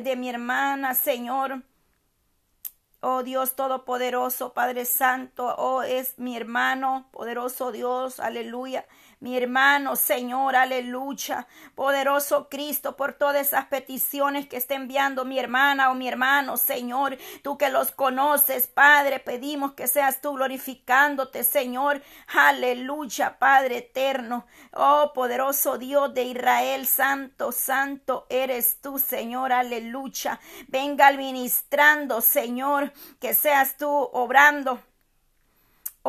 de 0.00 0.14
mi 0.14 0.28
hermana, 0.28 0.94
Señor. 0.94 1.64
Oh 3.00 3.24
Dios 3.24 3.56
Todopoderoso, 3.56 4.52
Padre 4.52 4.84
Santo, 4.84 5.52
oh 5.58 5.82
es 5.82 6.16
mi 6.16 6.36
hermano, 6.36 7.08
poderoso 7.10 7.72
Dios, 7.72 8.20
aleluya 8.20 8.86
mi 9.20 9.36
hermano, 9.36 9.96
Señor, 9.96 10.54
aleluya. 10.54 11.48
Poderoso 11.74 12.48
Cristo, 12.48 12.96
por 12.96 13.14
todas 13.14 13.48
esas 13.48 13.66
peticiones 13.66 14.46
que 14.46 14.56
está 14.56 14.74
enviando 14.74 15.24
mi 15.24 15.38
hermana 15.40 15.90
o 15.90 15.94
mi 15.94 16.06
hermano, 16.06 16.56
Señor, 16.56 17.18
tú 17.42 17.58
que 17.58 17.68
los 17.68 17.90
conoces, 17.90 18.68
Padre, 18.68 19.18
pedimos 19.18 19.72
que 19.72 19.88
seas 19.88 20.20
tú 20.20 20.34
glorificándote, 20.34 21.42
Señor. 21.42 22.00
Aleluya, 22.28 23.38
Padre 23.38 23.78
eterno. 23.78 24.46
Oh, 24.72 25.12
poderoso 25.12 25.78
Dios 25.78 26.14
de 26.14 26.22
Israel, 26.22 26.86
santo, 26.86 27.50
santo 27.50 28.26
eres 28.30 28.80
tú, 28.80 29.00
Señor, 29.00 29.52
aleluya. 29.52 30.38
Venga 30.68 31.10
ministrando, 31.12 32.20
Señor, 32.20 32.92
que 33.20 33.34
seas 33.34 33.76
tú 33.76 33.88
obrando 33.88 34.80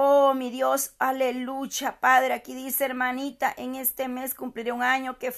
Oh, 0.01 0.33
mi 0.33 0.49
Dios, 0.49 0.95
aleluya, 0.97 1.99
Padre. 1.99 2.33
Aquí 2.33 2.55
dice, 2.55 2.85
hermanita, 2.85 3.53
en 3.57 3.75
este 3.75 4.07
mes 4.07 4.33
cumpliré 4.33 4.71
un 4.71 4.81
año 4.81 5.19
que 5.19 5.33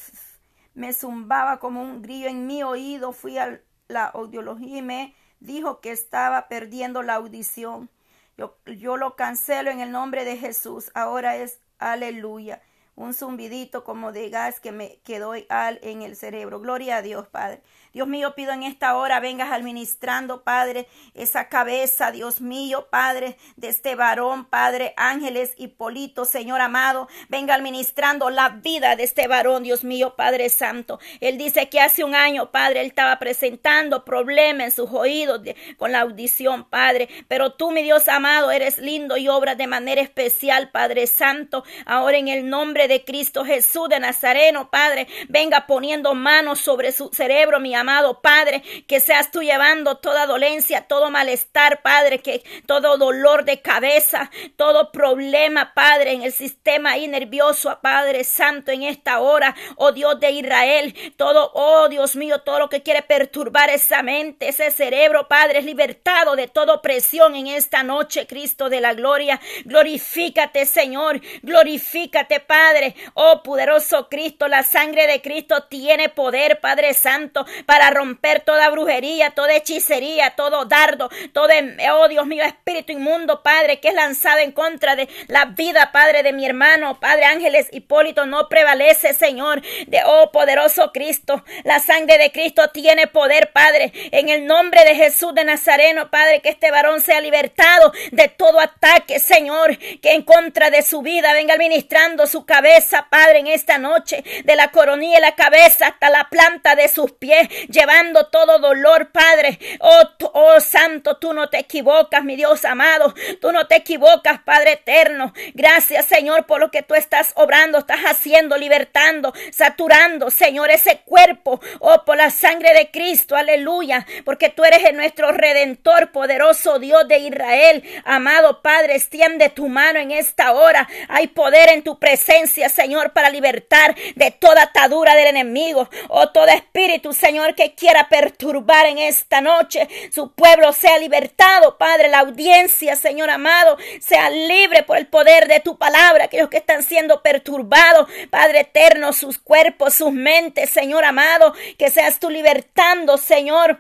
me 0.76 0.94
zumbaba 0.94 1.60
como 1.60 1.82
un 1.82 2.04
grillo 2.04 2.28
en 2.28 2.46
mi 2.46 2.62
oído. 2.62 3.12
Fui 3.12 3.40
a 3.40 3.60
la 3.88 4.06
audiología 4.06 4.78
y 4.78 4.82
me 4.84 5.16
dijo 5.40 5.82
que 5.82 5.90
estaba 5.90 6.48
perdiendo 6.48 7.02
la 7.02 7.16
audición. 7.16 7.90
Yo, 8.38 8.56
yo 8.68 8.98
lo 8.98 9.16
cancelo 9.16 9.72
en 9.72 9.80
el 9.80 9.92
nombre 9.92 10.26
de 10.26 10.38
Jesús. 10.38 10.92
Ahora 10.94 11.38
es 11.38 11.60
aleluya 11.80 12.62
un 12.96 13.14
zumbidito 13.14 13.84
como 13.84 14.12
de 14.12 14.30
gas 14.30 14.60
que 14.60 14.72
me 14.72 15.00
quedó 15.04 15.34
al 15.50 15.80
en 15.82 16.02
el 16.02 16.16
cerebro. 16.16 16.60
Gloria 16.60 16.98
a 16.98 17.02
Dios, 17.02 17.28
Padre. 17.28 17.62
Dios 17.94 18.08
mío, 18.08 18.36
pido 18.36 18.54
en 18.54 18.64
esta 18.64 18.96
hora 18.96 19.20
vengas 19.20 19.52
administrando, 19.52 20.44
Padre, 20.44 20.88
esa 21.14 21.50
cabeza, 21.50 22.12
Dios 22.12 22.40
mío, 22.40 22.88
Padre, 22.90 23.38
de 23.58 23.68
este 23.68 23.96
varón, 23.96 24.46
Padre, 24.46 24.94
Ángeles 24.96 25.54
Hipólito, 25.58 26.24
Señor 26.24 26.62
amado, 26.62 27.10
venga 27.28 27.54
administrando 27.54 28.30
la 28.30 28.48
vida 28.50 28.96
de 28.96 29.04
este 29.04 29.28
varón, 29.28 29.64
Dios 29.64 29.84
mío, 29.84 30.16
Padre 30.16 30.50
Santo. 30.50 31.00
Él 31.20 31.38
dice 31.38 31.68
que 31.68 31.82
hace 31.82 32.06
un 32.06 32.16
año, 32.16 32.52
Padre, 32.52 32.80
él 32.80 32.88
estaba 32.88 33.20
presentando 33.20 34.06
problemas 34.06 34.68
en 34.68 34.72
sus 34.72 34.90
oídos 34.92 35.42
con 35.78 35.92
la 35.92 36.02
audición, 36.02 36.64
Padre, 36.64 37.10
pero 37.28 37.54
tú, 37.54 37.72
mi 37.72 37.84
Dios 37.84 38.08
amado, 38.08 38.52
eres 38.52 38.78
lindo 38.78 39.18
y 39.18 39.28
obras 39.28 39.58
de 39.58 39.68
manera 39.68 40.02
especial, 40.02 40.72
Padre 40.72 41.08
Santo. 41.08 41.66
Ahora 41.86 42.18
en 42.18 42.30
el 42.30 42.50
nombre 42.50 42.88
de 42.88 43.04
Cristo 43.04 43.44
Jesús 43.44 43.90
de 43.90 44.00
Nazareno, 44.00 44.70
Padre, 44.70 45.08
venga 45.28 45.68
poniendo 45.68 46.14
manos 46.14 46.60
sobre 46.60 46.94
su 46.94 47.10
cerebro, 47.10 47.60
mi 47.60 47.76
amado 47.82 48.22
Padre, 48.22 48.64
que 48.88 49.00
seas 49.00 49.32
tú 49.32 49.42
llevando 49.42 49.98
toda 49.98 50.26
dolencia, 50.26 50.88
todo 50.88 51.12
malestar, 51.12 51.82
Padre, 51.82 52.20
que 52.20 52.44
todo 52.66 52.98
dolor 52.98 53.46
de 53.46 53.62
cabeza, 53.62 54.32
todo 54.56 54.92
problema, 54.92 55.74
Padre, 55.74 56.14
en 56.14 56.24
el 56.24 56.32
sistema 56.32 56.92
ahí 56.92 57.08
nervioso, 57.08 57.78
Padre 57.82 58.24
Santo, 58.24 58.72
en 58.72 58.84
esta 58.84 59.20
hora, 59.20 59.56
oh 59.76 59.92
Dios 59.92 60.20
de 60.20 60.32
Israel, 60.32 60.96
todo, 61.18 61.52
oh 61.54 61.90
Dios 61.90 62.16
mío, 62.16 62.40
todo 62.42 62.60
lo 62.60 62.70
que 62.70 62.84
quiere 62.84 63.02
perturbar 63.02 63.70
esa 63.70 64.02
mente, 64.04 64.50
ese 64.50 64.72
cerebro, 64.72 65.28
Padre, 65.28 65.60
es 65.60 65.66
libertado 65.66 66.36
de 66.36 66.48
toda 66.48 66.74
opresión 66.74 67.36
en 67.36 67.48
esta 67.48 67.84
noche, 67.84 68.28
Cristo 68.28 68.70
de 68.70 68.82
la 68.82 68.94
gloria. 68.94 69.40
Glorifícate, 69.66 70.66
Señor, 70.66 71.22
glorifícate, 71.42 72.40
Padre, 72.40 72.96
oh 73.14 73.44
poderoso 73.44 74.08
Cristo, 74.10 74.48
la 74.48 74.64
sangre 74.64 75.08
de 75.08 75.22
Cristo 75.22 75.64
tiene 75.64 76.10
poder, 76.10 76.60
Padre 76.60 76.94
Santo, 76.94 77.46
para 77.72 77.90
romper 77.90 78.42
toda 78.42 78.70
brujería, 78.70 79.30
toda 79.30 79.56
hechicería, 79.56 80.32
todo 80.32 80.66
dardo, 80.66 81.10
todo, 81.32 81.48
oh 81.94 82.08
Dios 82.10 82.28
mío, 82.28 82.44
espíritu 82.44 82.92
inmundo, 82.92 83.42
Padre, 83.44 83.80
que 83.80 83.88
es 83.88 83.94
lanzado 83.94 84.40
en 84.40 84.52
contra 84.52 84.98
de 84.98 85.08
la 85.28 85.46
vida, 85.46 85.94
Padre, 85.94 86.22
de 86.22 86.34
mi 86.34 86.46
hermano, 86.46 87.00
Padre 87.00 87.24
Ángeles 87.24 87.70
Hipólito, 87.72 88.26
no 88.26 88.50
prevalece, 88.50 89.14
Señor, 89.14 89.62
de, 89.88 90.02
oh 90.06 90.34
poderoso 90.34 90.92
Cristo, 90.92 91.46
la 91.64 91.80
sangre 91.80 92.18
de 92.18 92.34
Cristo 92.34 92.72
tiene 92.72 93.08
poder, 93.08 93.54
Padre, 93.54 93.94
en 94.12 94.28
el 94.28 94.46
nombre 94.46 94.84
de 94.84 94.94
Jesús 94.94 95.34
de 95.34 95.46
Nazareno, 95.46 96.12
Padre, 96.12 96.42
que 96.42 96.50
este 96.50 96.72
varón 96.72 97.00
sea 97.00 97.22
libertado 97.22 97.94
de 98.12 98.28
todo 98.28 98.60
ataque, 98.60 99.20
Señor, 99.20 99.78
que 99.78 100.12
en 100.12 100.24
contra 100.24 100.72
de 100.72 100.82
su 100.82 101.04
vida 101.04 101.32
venga 101.32 101.54
administrando 101.54 102.28
su 102.28 102.46
cabeza, 102.46 103.08
Padre, 103.10 103.40
en 103.40 103.48
esta 103.48 103.78
noche, 103.78 104.26
de 104.44 104.56
la 104.58 104.72
coronilla 104.72 105.16
de 105.16 105.22
la 105.22 105.36
cabeza 105.36 105.88
hasta 105.88 106.10
la 106.10 106.28
planta 106.30 106.76
de 106.76 106.90
sus 106.90 107.14
pies, 107.14 107.48
llevando 107.70 108.28
todo 108.28 108.60
dolor, 108.60 109.12
Padre. 109.12 109.60
Oh, 109.80 110.02
oh 110.34 110.60
Santo, 110.60 111.18
tú 111.18 111.34
no 111.34 111.50
te 111.50 111.60
equivocas, 111.60 112.24
mi 112.24 112.36
Dios 112.36 112.66
amado. 112.66 113.14
Tú 113.40 113.52
no 113.52 113.68
te 113.68 113.76
equivocas, 113.76 114.42
Padre 114.44 114.74
eterno. 114.74 115.34
Gracias, 115.54 116.06
Señor, 116.06 116.46
por 116.46 116.60
lo 116.60 116.72
que 116.72 116.84
tú 116.84 116.96
estás 116.96 117.34
obrando, 117.36 117.80
estás 117.80 118.02
haciendo, 118.02 118.58
libertando, 118.58 119.34
saturando, 119.52 120.30
Señor, 120.32 120.72
ese 120.72 121.02
cuerpo. 121.06 121.60
Oh, 121.80 122.04
por 122.06 122.18
la 122.18 122.30
sangre 122.30 122.74
de 122.74 122.92
Cristo, 122.92 123.36
aleluya. 123.36 124.06
Porque 124.26 124.50
tú 124.50 124.64
eres 124.64 124.84
el 124.84 124.96
nuestro 124.96 125.32
redentor, 125.32 126.12
poderoso 126.12 126.80
Dios 126.80 127.08
de 127.08 127.20
Israel. 127.20 127.84
Amado 128.06 128.62
Padre, 128.62 128.96
extiende 128.96 129.50
tu 129.50 129.68
mano 129.68 130.00
en 130.00 130.12
esta 130.12 130.54
hora. 130.54 130.88
Hay 131.08 131.28
poder 131.28 131.70
en 131.70 131.84
tu 131.84 132.00
presencia, 132.00 132.70
Señor, 132.70 133.12
para 133.14 133.30
libertar 133.30 133.96
de 134.16 134.32
toda 134.32 134.64
atadura 134.64 135.16
del 135.16 135.28
enemigo. 135.28 135.90
Oh, 136.10 136.30
todo 136.30 136.48
espíritu, 136.48 137.14
Señor, 137.14 137.51
que 137.54 137.76
quiera 137.76 138.10
perturbar 138.10 138.86
en 138.86 138.98
esta 138.98 139.42
noche. 139.42 139.88
Su 140.12 140.32
pueblo 140.34 140.74
sea 140.74 140.98
libertado, 140.98 141.78
Padre. 141.78 142.08
La 142.08 142.20
audiencia, 142.20 142.96
Señor 142.96 143.30
amado, 143.30 143.78
sea 144.00 144.30
libre 144.30 144.84
por 144.84 144.98
el 144.98 145.08
poder 145.08 145.48
de 145.48 145.60
tu 145.60 145.78
palabra. 145.78 146.26
Aquellos 146.26 146.50
que 146.50 146.58
están 146.58 146.84
siendo 146.84 147.22
perturbados, 147.22 148.08
Padre 148.30 148.62
eterno, 148.62 149.14
sus 149.14 149.38
cuerpos, 149.38 149.94
sus 149.94 150.12
mentes, 150.12 150.70
Señor 150.70 151.04
amado, 151.06 151.54
que 151.78 151.90
seas 151.90 152.20
tú 152.20 152.30
libertando, 152.30 153.18
Señor 153.18 153.80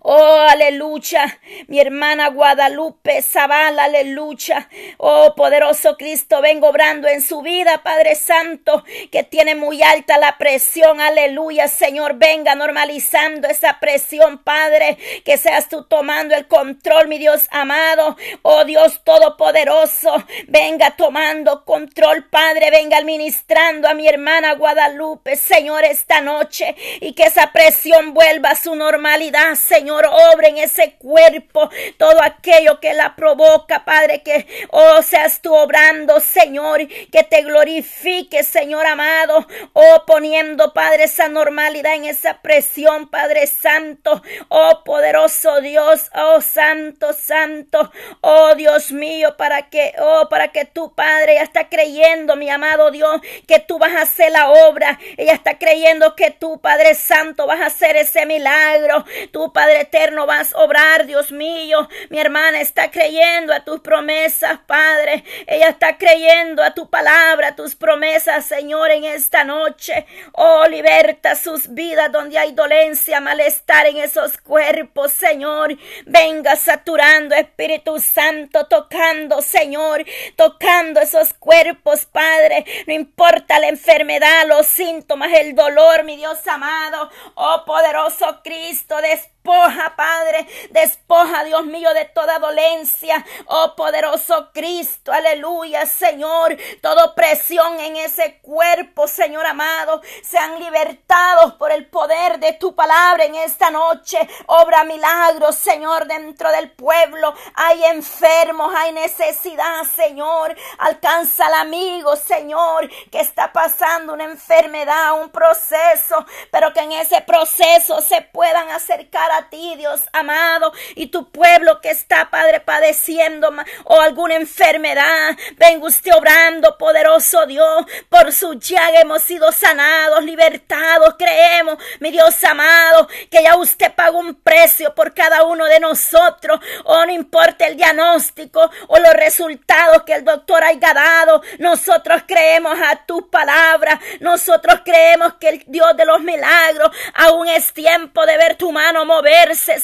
Oh, 0.00 0.46
aleluya. 0.48 1.40
Mi 1.66 1.80
hermana 1.80 2.28
Guadalupe 2.28 3.22
Zabal, 3.22 3.78
aleluya. 3.78 4.68
Oh, 4.98 5.34
poderoso 5.34 5.96
Cristo, 5.96 6.40
vengo 6.40 6.68
obrando 6.68 7.08
en 7.08 7.22
su 7.22 7.42
vida, 7.42 7.82
Padre 7.82 8.14
Santo, 8.14 8.84
que 9.10 9.24
tiene 9.24 9.54
muy 9.54 9.82
alta 9.82 10.18
la 10.18 10.38
presión. 10.38 11.00
Aleluya, 11.00 11.68
Señor, 11.68 12.14
venga 12.14 12.54
normalizando 12.54 13.48
esa 13.48 13.80
presión, 13.80 14.38
Padre. 14.38 14.96
Que 15.24 15.38
seas 15.38 15.68
tú 15.68 15.84
tomando 15.84 16.34
el 16.34 16.46
control, 16.46 17.08
mi 17.08 17.18
Dios 17.18 17.48
amado. 17.50 18.16
Oh, 18.42 18.64
Dios 18.64 19.02
Todopoderoso, 19.02 20.14
venga 20.46 20.92
tomando 20.92 21.64
control, 21.64 22.28
Padre. 22.28 22.70
Venga 22.70 22.98
administrando 22.98 23.88
a 23.88 23.94
mi 23.94 24.06
hermana 24.06 24.54
Guadalupe, 24.54 25.36
Señor, 25.36 25.84
esta 25.84 26.20
noche. 26.20 26.76
Y 27.00 27.12
que 27.14 27.24
esa 27.24 27.52
presión 27.52 28.14
vuelva 28.14 28.50
a 28.50 28.56
su 28.56 28.74
normalidad, 28.74 29.54
Señor, 29.54 29.75
obra 29.84 30.48
en 30.48 30.58
ese 30.58 30.94
cuerpo 30.94 31.70
todo 31.98 32.22
aquello 32.22 32.80
que 32.80 32.94
la 32.94 33.14
provoca, 33.16 33.84
Padre, 33.84 34.22
que, 34.22 34.46
oh, 34.70 35.02
seas 35.02 35.40
tú 35.40 35.54
obrando, 35.54 36.20
Señor, 36.20 36.86
que 36.86 37.22
te 37.22 37.42
glorifique, 37.42 38.42
Señor 38.42 38.86
amado, 38.86 39.46
oh, 39.72 40.04
poniendo, 40.06 40.72
Padre, 40.72 41.04
esa 41.04 41.28
normalidad 41.28 41.94
en 41.94 42.04
esa 42.04 42.40
presión, 42.42 43.08
Padre 43.08 43.46
Santo, 43.46 44.22
oh, 44.48 44.82
poderoso 44.84 45.60
Dios, 45.60 46.10
oh, 46.14 46.40
Santo, 46.40 47.12
Santo, 47.12 47.90
oh, 48.20 48.54
Dios 48.54 48.92
mío, 48.92 49.36
para 49.36 49.68
que, 49.68 49.94
oh, 49.98 50.28
para 50.28 50.48
que 50.48 50.64
tu 50.64 50.94
Padre, 50.94 51.34
ya 51.36 51.42
está 51.42 51.68
creyendo, 51.68 52.36
mi 52.36 52.50
amado 52.50 52.90
Dios, 52.90 53.20
que 53.46 53.58
tú 53.60 53.78
vas 53.78 53.94
a 53.94 54.02
hacer 54.02 54.32
la 54.32 54.50
obra, 54.50 54.98
ella 55.16 55.32
está 55.32 55.58
creyendo 55.58 56.16
que 56.16 56.30
tú, 56.30 56.60
Padre 56.60 56.94
Santo, 56.94 57.46
vas 57.46 57.60
a 57.60 57.66
hacer 57.66 57.96
ese 57.96 58.26
milagro, 58.26 59.04
tú, 59.32 59.52
Padre 59.52 59.65
eterno, 59.70 60.26
vas 60.26 60.54
a 60.54 60.58
obrar, 60.58 61.06
Dios 61.06 61.32
mío. 61.32 61.88
Mi 62.10 62.18
hermana 62.18 62.60
está 62.60 62.90
creyendo 62.90 63.52
a 63.52 63.64
tus 63.64 63.80
promesas, 63.80 64.58
Padre. 64.66 65.24
Ella 65.46 65.68
está 65.68 65.98
creyendo 65.98 66.62
a 66.62 66.74
tu 66.74 66.90
palabra, 66.90 67.48
a 67.48 67.56
tus 67.56 67.74
promesas, 67.74 68.46
Señor, 68.46 68.90
en 68.90 69.04
esta 69.04 69.44
noche. 69.44 70.06
Oh, 70.32 70.66
liberta 70.66 71.34
sus 71.34 71.72
vidas 71.74 72.10
donde 72.12 72.38
hay 72.38 72.52
dolencia, 72.52 73.20
malestar 73.20 73.86
en 73.86 73.98
esos 73.98 74.38
cuerpos, 74.38 75.12
Señor. 75.12 75.76
Venga 76.06 76.56
saturando, 76.56 77.34
Espíritu 77.34 77.98
Santo, 78.00 78.66
tocando, 78.66 79.42
Señor, 79.42 80.04
tocando 80.36 81.00
esos 81.00 81.34
cuerpos, 81.34 82.06
Padre. 82.06 82.64
No 82.86 82.92
importa 82.92 83.58
la 83.58 83.68
enfermedad, 83.68 84.46
los 84.46 84.66
síntomas, 84.66 85.32
el 85.32 85.54
dolor, 85.54 86.04
mi 86.04 86.16
Dios 86.16 86.46
amado. 86.46 87.10
Oh, 87.34 87.64
poderoso 87.66 88.40
Cristo, 88.42 88.96
después 89.00 89.35
despoja, 89.46 89.94
Padre, 89.94 90.46
despoja, 90.70 91.44
Dios 91.44 91.64
mío, 91.66 91.94
de 91.94 92.06
toda 92.06 92.40
dolencia. 92.40 93.24
Oh 93.46 93.74
poderoso 93.76 94.50
Cristo, 94.52 95.12
aleluya, 95.12 95.86
Señor. 95.86 96.56
Toda 96.82 97.14
presión 97.14 97.78
en 97.78 97.96
ese 97.96 98.40
cuerpo, 98.40 99.06
Señor 99.06 99.46
amado, 99.46 100.02
sean 100.22 100.58
libertados 100.58 101.54
por 101.54 101.70
el 101.70 101.86
poder 101.86 102.40
de 102.40 102.54
tu 102.54 102.74
palabra 102.74 103.24
en 103.24 103.36
esta 103.36 103.70
noche. 103.70 104.18
Obra 104.46 104.82
milagros, 104.82 105.54
Señor, 105.54 106.06
dentro 106.06 106.50
del 106.50 106.72
pueblo. 106.72 107.32
Hay 107.54 107.84
enfermos, 107.84 108.74
hay 108.74 108.92
necesidad, 108.92 109.84
Señor. 109.94 110.56
Alcanza 110.78 111.46
al 111.46 111.54
amigo, 111.54 112.16
Señor, 112.16 112.90
que 113.12 113.20
está 113.20 113.52
pasando 113.52 114.12
una 114.12 114.24
enfermedad, 114.24 115.20
un 115.20 115.30
proceso, 115.30 116.26
pero 116.50 116.72
que 116.72 116.80
en 116.80 116.92
ese 116.92 117.20
proceso 117.20 118.00
se 118.00 118.22
puedan 118.22 118.70
acercar 118.70 119.30
a 119.30 119.35
a 119.36 119.48
ti, 119.50 119.74
Dios 119.76 120.02
amado, 120.12 120.72
y 120.94 121.08
tu 121.08 121.30
pueblo 121.30 121.80
que 121.80 121.90
está, 121.90 122.30
Padre, 122.30 122.60
padeciendo 122.60 123.52
o 123.84 124.00
alguna 124.00 124.36
enfermedad. 124.36 125.36
Venga 125.56 125.86
usted 125.86 126.12
obrando, 126.14 126.76
poderoso 126.78 127.46
Dios, 127.46 127.84
por 128.08 128.32
su 128.32 128.54
llaga 128.54 129.00
hemos 129.00 129.22
sido 129.22 129.52
sanados, 129.52 130.24
libertados. 130.24 131.14
Creemos, 131.18 131.78
mi 132.00 132.10
Dios 132.10 132.42
amado, 132.44 133.08
que 133.30 133.42
ya 133.42 133.56
usted 133.56 133.94
pagó 133.94 134.18
un 134.18 134.34
precio 134.34 134.94
por 134.94 135.14
cada 135.14 135.44
uno 135.44 135.66
de 135.66 135.80
nosotros. 135.80 136.60
O 136.84 136.94
oh, 136.94 137.06
no 137.06 137.12
importa 137.12 137.66
el 137.66 137.76
diagnóstico 137.76 138.70
o 138.88 138.98
los 138.98 139.12
resultados 139.12 140.02
que 140.04 140.14
el 140.14 140.24
doctor 140.24 140.64
haya 140.64 140.94
dado, 140.94 141.42
nosotros 141.58 142.22
creemos 142.26 142.78
a 142.80 143.04
tu 143.06 143.28
palabra. 143.30 144.00
Nosotros 144.20 144.80
creemos 144.84 145.34
que 145.34 145.48
el 145.48 145.64
Dios 145.66 145.96
de 145.96 146.04
los 146.04 146.20
milagros 146.20 146.90
aún 147.14 147.48
es 147.48 147.72
tiempo 147.72 148.24
de 148.24 148.36
ver 148.36 148.56
tu 148.56 148.72
mano 148.72 149.04
mover 149.04 149.25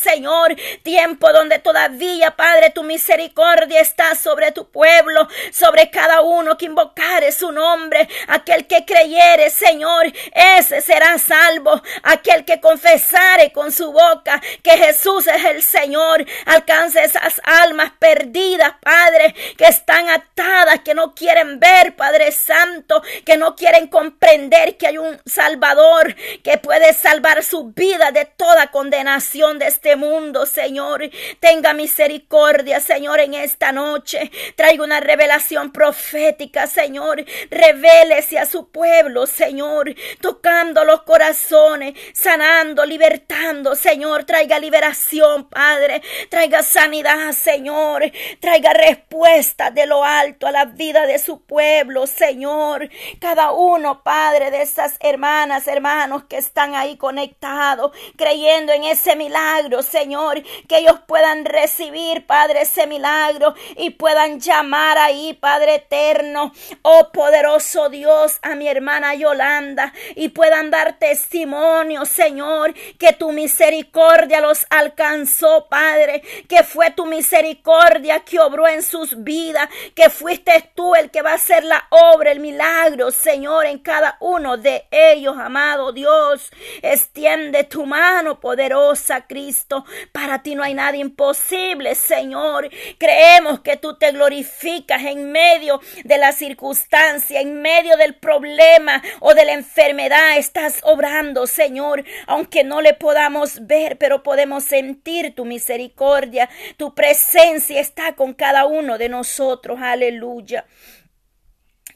Señor. 0.01 0.55
Tiempo 0.83 1.33
donde 1.33 1.59
todavía, 1.59 2.37
Padre, 2.37 2.71
tu 2.71 2.83
misericordia 2.83 3.81
está 3.81 4.15
sobre 4.15 4.53
tu 4.53 4.71
pueblo, 4.71 5.29
sobre 5.51 5.91
cada 5.91 6.21
uno 6.21 6.57
que 6.57 6.67
invocare 6.67 7.33
su 7.33 7.51
nombre. 7.51 8.09
Aquel 8.29 8.67
que 8.67 8.85
creyere, 8.85 9.51
Señor, 9.51 10.13
ese 10.33 10.81
será 10.81 11.19
salvo. 11.19 11.83
Aquel 12.05 12.45
que 12.45 12.61
confesare 12.61 13.53
con 13.53 13.73
su 13.73 13.93
boca 13.93 14.41
que 14.63 14.79
Jesús 14.79 15.27
es 15.27 15.45
el 15.45 15.63
Señor, 15.63 16.25
alcance 16.47 17.03
esas 17.03 17.41
almas 17.45 17.93
perdidas, 17.99 18.75
Padre, 18.81 19.35
que 19.57 19.65
están 19.65 20.09
atadas, 20.09 20.81
que 20.81 20.95
no 20.95 21.15
quieren 21.15 21.59
ver, 21.59 21.97
Padre 21.97 22.31
Santo, 22.33 23.03
que 23.25 23.37
no 23.37 23.57
quieren 23.57 23.89
comprender 23.89 24.77
que 24.77 24.89
hay 24.89 24.99
un 24.99 25.21
Salvador 25.27 26.15
que 26.45 26.59
puede 26.59 26.93
salvar 26.93 27.43
su 27.43 27.73
vida 27.73 28.13
de 28.13 28.25
toda 28.25 28.69
condenación 28.69 29.22
de 29.23 29.69
este 29.69 29.95
mundo, 29.95 30.47
Señor. 30.47 31.09
Tenga 31.39 31.73
misericordia, 31.75 32.81
Señor, 32.81 33.21
en 33.21 33.35
esta 33.35 33.71
noche. 33.71 34.31
Traiga 34.57 34.83
una 34.83 34.99
revelación 34.99 35.73
profética, 35.73 36.67
Señor. 36.67 37.25
Revélese 37.49 38.39
a 38.39 38.47
su 38.47 38.71
pueblo, 38.71 39.27
Señor, 39.27 39.95
tocando 40.21 40.85
los 40.85 41.03
corazones, 41.03 41.95
sanando, 42.13 42.85
libertando, 42.85 43.77
Señor. 43.77 44.25
Traiga 44.25 44.59
liberación, 44.59 45.49
Padre. 45.49 46.03
Traiga 46.29 46.65
sanidad, 46.65 47.33
Señor. 47.33 48.03
Traiga 48.41 48.73
respuesta 48.73 49.71
de 49.71 49.87
lo 49.87 50.05
alto 50.05 50.49
a 50.49 50.53
la 50.53 50.65
vida 50.65 51.07
de 51.07 51.19
su 51.21 51.43
pueblo, 51.43 52.09
Señor. 52.09 52.91
Cada 53.21 53.53
uno, 53.53 54.03
Padre, 54.03 54.51
de 54.51 54.63
esas 54.63 54.97
hermanas, 55.01 55.69
hermanos 55.69 56.25
que 56.25 56.39
están 56.39 56.75
ahí 56.75 56.97
conectados, 56.97 57.93
creyendo 58.17 58.73
en 58.73 58.85
ese 58.85 59.12
milagro, 59.17 59.83
Señor, 59.83 60.43
que 60.69 60.79
ellos 60.79 61.01
puedan 61.07 61.45
recibir, 61.45 62.27
Padre, 62.27 62.63
ese 62.63 62.87
milagro 62.87 63.55
y 63.77 63.91
puedan 63.91 64.41
llamar 64.41 64.99
ahí, 64.99 65.35
Padre 65.35 65.77
eterno, 65.77 66.53
oh 66.83 67.11
poderoso 67.13 67.89
Dios, 67.89 68.39
a 68.43 68.55
mi 68.55 68.69
hermana 68.69 69.15
Yolanda 69.15 69.93
y 70.17 70.29
puedan 70.31 70.71
dar 70.71 70.99
testimonio, 70.99 72.05
Señor, 72.05 72.75
que 72.99 73.13
tu 73.13 73.33
misericordia 73.33 74.41
los 74.41 74.67
alcanzó, 74.71 75.67
Padre, 75.69 76.23
que 76.49 76.63
fue 76.63 76.91
tu 76.91 77.07
misericordia 77.07 78.21
que 78.21 78.41
obró 78.41 78.69
en 78.69 78.83
sus 78.83 79.23
vidas, 79.23 79.69
que 79.95 80.11
fuiste 80.11 80.71
tú 80.75 80.95
el 80.95 81.11
que 81.11 81.23
va 81.23 81.33
a 81.33 81.35
hacer 81.35 81.65
la 81.65 81.87
obra, 81.91 82.33
el 82.33 82.41
milagro, 82.41 83.11
Señor, 83.11 83.67
en 83.67 83.79
cada 83.79 84.17
uno 84.21 84.57
de 84.57 84.87
ellos, 84.91 85.37
amado 85.39 85.93
Dios. 85.93 86.51
Extiende 86.83 87.65
tu 87.65 87.87
mano 87.87 88.41
poderosa, 88.41 89.02
Cristo. 89.27 89.85
Para 90.13 90.43
ti 90.43 90.55
no 90.55 90.63
hay 90.63 90.75
nada 90.75 90.97
imposible, 90.97 91.95
Señor. 91.95 92.71
Creemos 92.99 93.61
que 93.61 93.77
tú 93.77 93.97
te 93.99 94.13
glorificas 94.13 95.03
en 95.05 95.33
medio 95.33 95.81
de 96.05 96.19
la 96.19 96.33
circunstancia, 96.33 97.41
en 97.41 97.61
medio 97.61 97.97
del 97.97 98.15
problema 98.15 99.03
o 99.21 99.35
de 99.35 99.45
la 99.45 99.53
enfermedad. 99.53 100.39
Estás 100.39 100.81
obrando, 100.83 101.47
Señor, 101.47 102.05
aunque 102.27 102.65
no 102.65 102.81
le 102.81 102.95
podamos 102.95 103.67
ver, 103.67 103.99
pero 103.99 104.23
podemos 104.23 104.65
sentir 104.65 105.35
tu 105.35 105.45
misericordia. 105.45 106.49
Tu 106.77 106.95
presencia 106.95 107.81
está 107.81 108.15
con 108.15 108.35
cada 108.35 108.67
uno 108.67 108.99
de 108.99 109.09
nosotros. 109.09 109.81
Aleluya. 109.81 110.65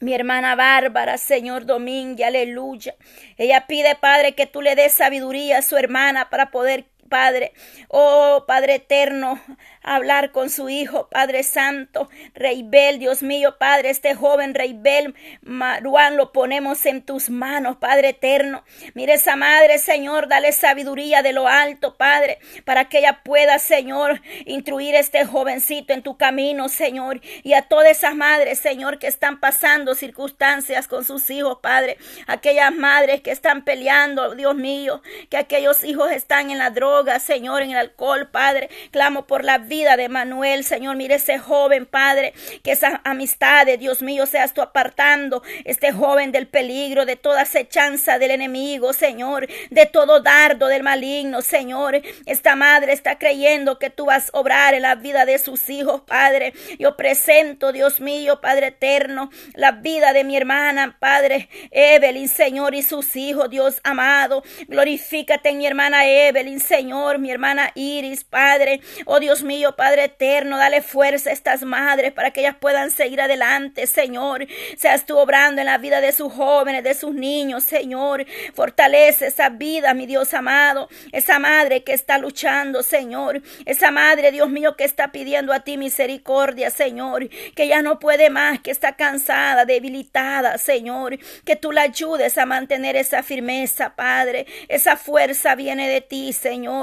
Mi 0.00 0.12
hermana 0.12 0.54
Bárbara, 0.54 1.16
Señor 1.16 1.64
Domingue, 1.64 2.24
aleluya. 2.24 2.94
Ella 3.38 3.66
pide, 3.66 3.94
Padre, 3.94 4.34
que 4.34 4.46
tú 4.46 4.60
le 4.60 4.74
des 4.74 4.92
sabiduría 4.92 5.58
a 5.58 5.62
su 5.62 5.78
hermana 5.78 6.28
para 6.28 6.50
poder 6.50 6.84
Padre. 7.06 7.52
Oh, 7.88 8.44
Padre 8.46 8.76
eterno, 8.76 9.40
hablar 9.82 10.32
con 10.32 10.50
su 10.50 10.68
hijo, 10.68 11.08
Padre 11.08 11.42
Santo, 11.42 12.08
Rey 12.34 12.62
Bel, 12.64 12.98
Dios 12.98 13.22
mío, 13.22 13.56
Padre, 13.58 13.90
este 13.90 14.14
joven 14.14 14.54
Rey 14.54 14.74
Bel, 14.76 15.14
Maruán, 15.42 16.16
lo 16.16 16.32
ponemos 16.32 16.84
en 16.86 17.02
tus 17.02 17.30
manos, 17.30 17.76
Padre 17.76 18.10
eterno. 18.10 18.64
Mire 18.94 19.14
esa 19.14 19.36
madre, 19.36 19.78
Señor, 19.78 20.28
dale 20.28 20.52
sabiduría 20.52 21.22
de 21.22 21.32
lo 21.32 21.46
alto, 21.46 21.96
Padre, 21.96 22.38
para 22.64 22.88
que 22.88 22.98
ella 22.98 23.20
pueda, 23.24 23.58
Señor, 23.58 24.20
instruir 24.44 24.96
a 24.96 25.00
este 25.00 25.24
jovencito 25.24 25.92
en 25.92 26.02
tu 26.02 26.16
camino, 26.16 26.68
Señor, 26.68 27.20
y 27.44 27.52
a 27.52 27.62
todas 27.62 27.90
esas 27.90 28.16
madres, 28.16 28.58
Señor, 28.58 28.98
que 28.98 29.06
están 29.06 29.38
pasando 29.38 29.94
circunstancias 29.94 30.88
con 30.88 31.04
sus 31.04 31.30
hijos, 31.30 31.58
Padre, 31.62 31.96
aquellas 32.26 32.74
madres 32.74 33.20
que 33.20 33.30
están 33.30 33.64
peleando, 33.64 34.34
Dios 34.34 34.56
mío, 34.56 35.02
que 35.30 35.36
aquellos 35.36 35.84
hijos 35.84 36.10
están 36.10 36.50
en 36.50 36.58
la 36.58 36.70
droga, 36.70 36.95
Señor, 37.20 37.62
en 37.62 37.70
el 37.72 37.76
alcohol, 37.76 38.28
Padre, 38.30 38.70
clamo 38.90 39.26
por 39.26 39.44
la 39.44 39.58
vida 39.58 39.96
de 39.96 40.08
Manuel, 40.08 40.64
Señor. 40.64 40.96
Mire 40.96 41.16
ese 41.16 41.38
joven, 41.38 41.86
Padre, 41.86 42.32
que 42.62 42.72
esa 42.72 43.00
amistad 43.04 43.66
de 43.66 43.76
Dios 43.76 44.02
mío, 44.02 44.26
seas 44.26 44.54
tú 44.54 44.62
apartando 44.62 45.42
este 45.64 45.92
joven 45.92 46.32
del 46.32 46.46
peligro, 46.46 47.04
de 47.04 47.16
toda 47.16 47.42
acechanza 47.42 48.18
del 48.18 48.30
enemigo, 48.30 48.92
Señor, 48.92 49.46
de 49.70 49.86
todo 49.86 50.20
dardo 50.20 50.68
del 50.68 50.82
maligno, 50.82 51.42
Señor. 51.42 52.00
Esta 52.24 52.56
madre 52.56 52.92
está 52.92 53.18
creyendo 53.18 53.78
que 53.78 53.90
tú 53.90 54.06
vas 54.06 54.30
a 54.32 54.38
obrar 54.38 54.74
en 54.74 54.82
la 54.82 54.94
vida 54.94 55.26
de 55.26 55.38
sus 55.38 55.68
hijos, 55.68 56.02
Padre. 56.06 56.54
Yo 56.78 56.96
presento, 56.96 57.72
Dios 57.72 58.00
mío, 58.00 58.40
Padre 58.40 58.68
eterno, 58.68 59.30
la 59.54 59.72
vida 59.72 60.12
de 60.12 60.24
mi 60.24 60.36
hermana, 60.36 60.96
Padre 60.98 61.48
Evelyn, 61.70 62.28
Señor, 62.28 62.74
y 62.74 62.82
sus 62.82 63.16
hijos, 63.16 63.50
Dios 63.50 63.80
amado. 63.84 64.42
Glorifícate 64.68 65.50
en 65.50 65.58
mi 65.58 65.66
hermana 65.66 66.06
Evelyn, 66.06 66.60
Señor, 66.60 66.85
mi 66.86 67.30
hermana 67.30 67.72
Iris, 67.74 68.24
Padre. 68.24 68.80
Oh 69.06 69.18
Dios 69.18 69.42
mío, 69.42 69.74
Padre 69.76 70.04
eterno, 70.04 70.56
dale 70.56 70.82
fuerza 70.82 71.30
a 71.30 71.32
estas 71.32 71.62
madres 71.62 72.12
para 72.12 72.30
que 72.30 72.40
ellas 72.40 72.56
puedan 72.60 72.90
seguir 72.90 73.20
adelante, 73.20 73.86
Señor. 73.86 74.46
Seas 74.76 75.04
tú 75.04 75.18
obrando 75.18 75.60
en 75.60 75.66
la 75.66 75.78
vida 75.78 76.00
de 76.00 76.12
sus 76.12 76.32
jóvenes, 76.32 76.84
de 76.84 76.94
sus 76.94 77.14
niños, 77.14 77.64
Señor. 77.64 78.24
Fortalece 78.54 79.26
esa 79.26 79.48
vida, 79.48 79.94
mi 79.94 80.06
Dios 80.06 80.32
amado. 80.32 80.88
Esa 81.12 81.38
madre 81.38 81.82
que 81.82 81.92
está 81.92 82.18
luchando, 82.18 82.82
Señor. 82.82 83.42
Esa 83.64 83.90
madre, 83.90 84.30
Dios 84.30 84.48
mío, 84.48 84.76
que 84.76 84.84
está 84.84 85.10
pidiendo 85.10 85.52
a 85.52 85.60
ti 85.60 85.76
misericordia, 85.76 86.70
Señor. 86.70 87.28
Que 87.54 87.66
ya 87.66 87.82
no 87.82 87.98
puede 87.98 88.30
más, 88.30 88.60
que 88.60 88.70
está 88.70 88.96
cansada, 88.96 89.64
debilitada, 89.64 90.58
Señor. 90.58 91.18
Que 91.44 91.56
tú 91.56 91.72
la 91.72 91.82
ayudes 91.82 92.38
a 92.38 92.46
mantener 92.46 92.94
esa 92.96 93.22
firmeza, 93.22 93.96
Padre. 93.96 94.46
Esa 94.68 94.96
fuerza 94.96 95.54
viene 95.56 95.88
de 95.88 96.00
ti, 96.00 96.32
Señor. 96.32 96.75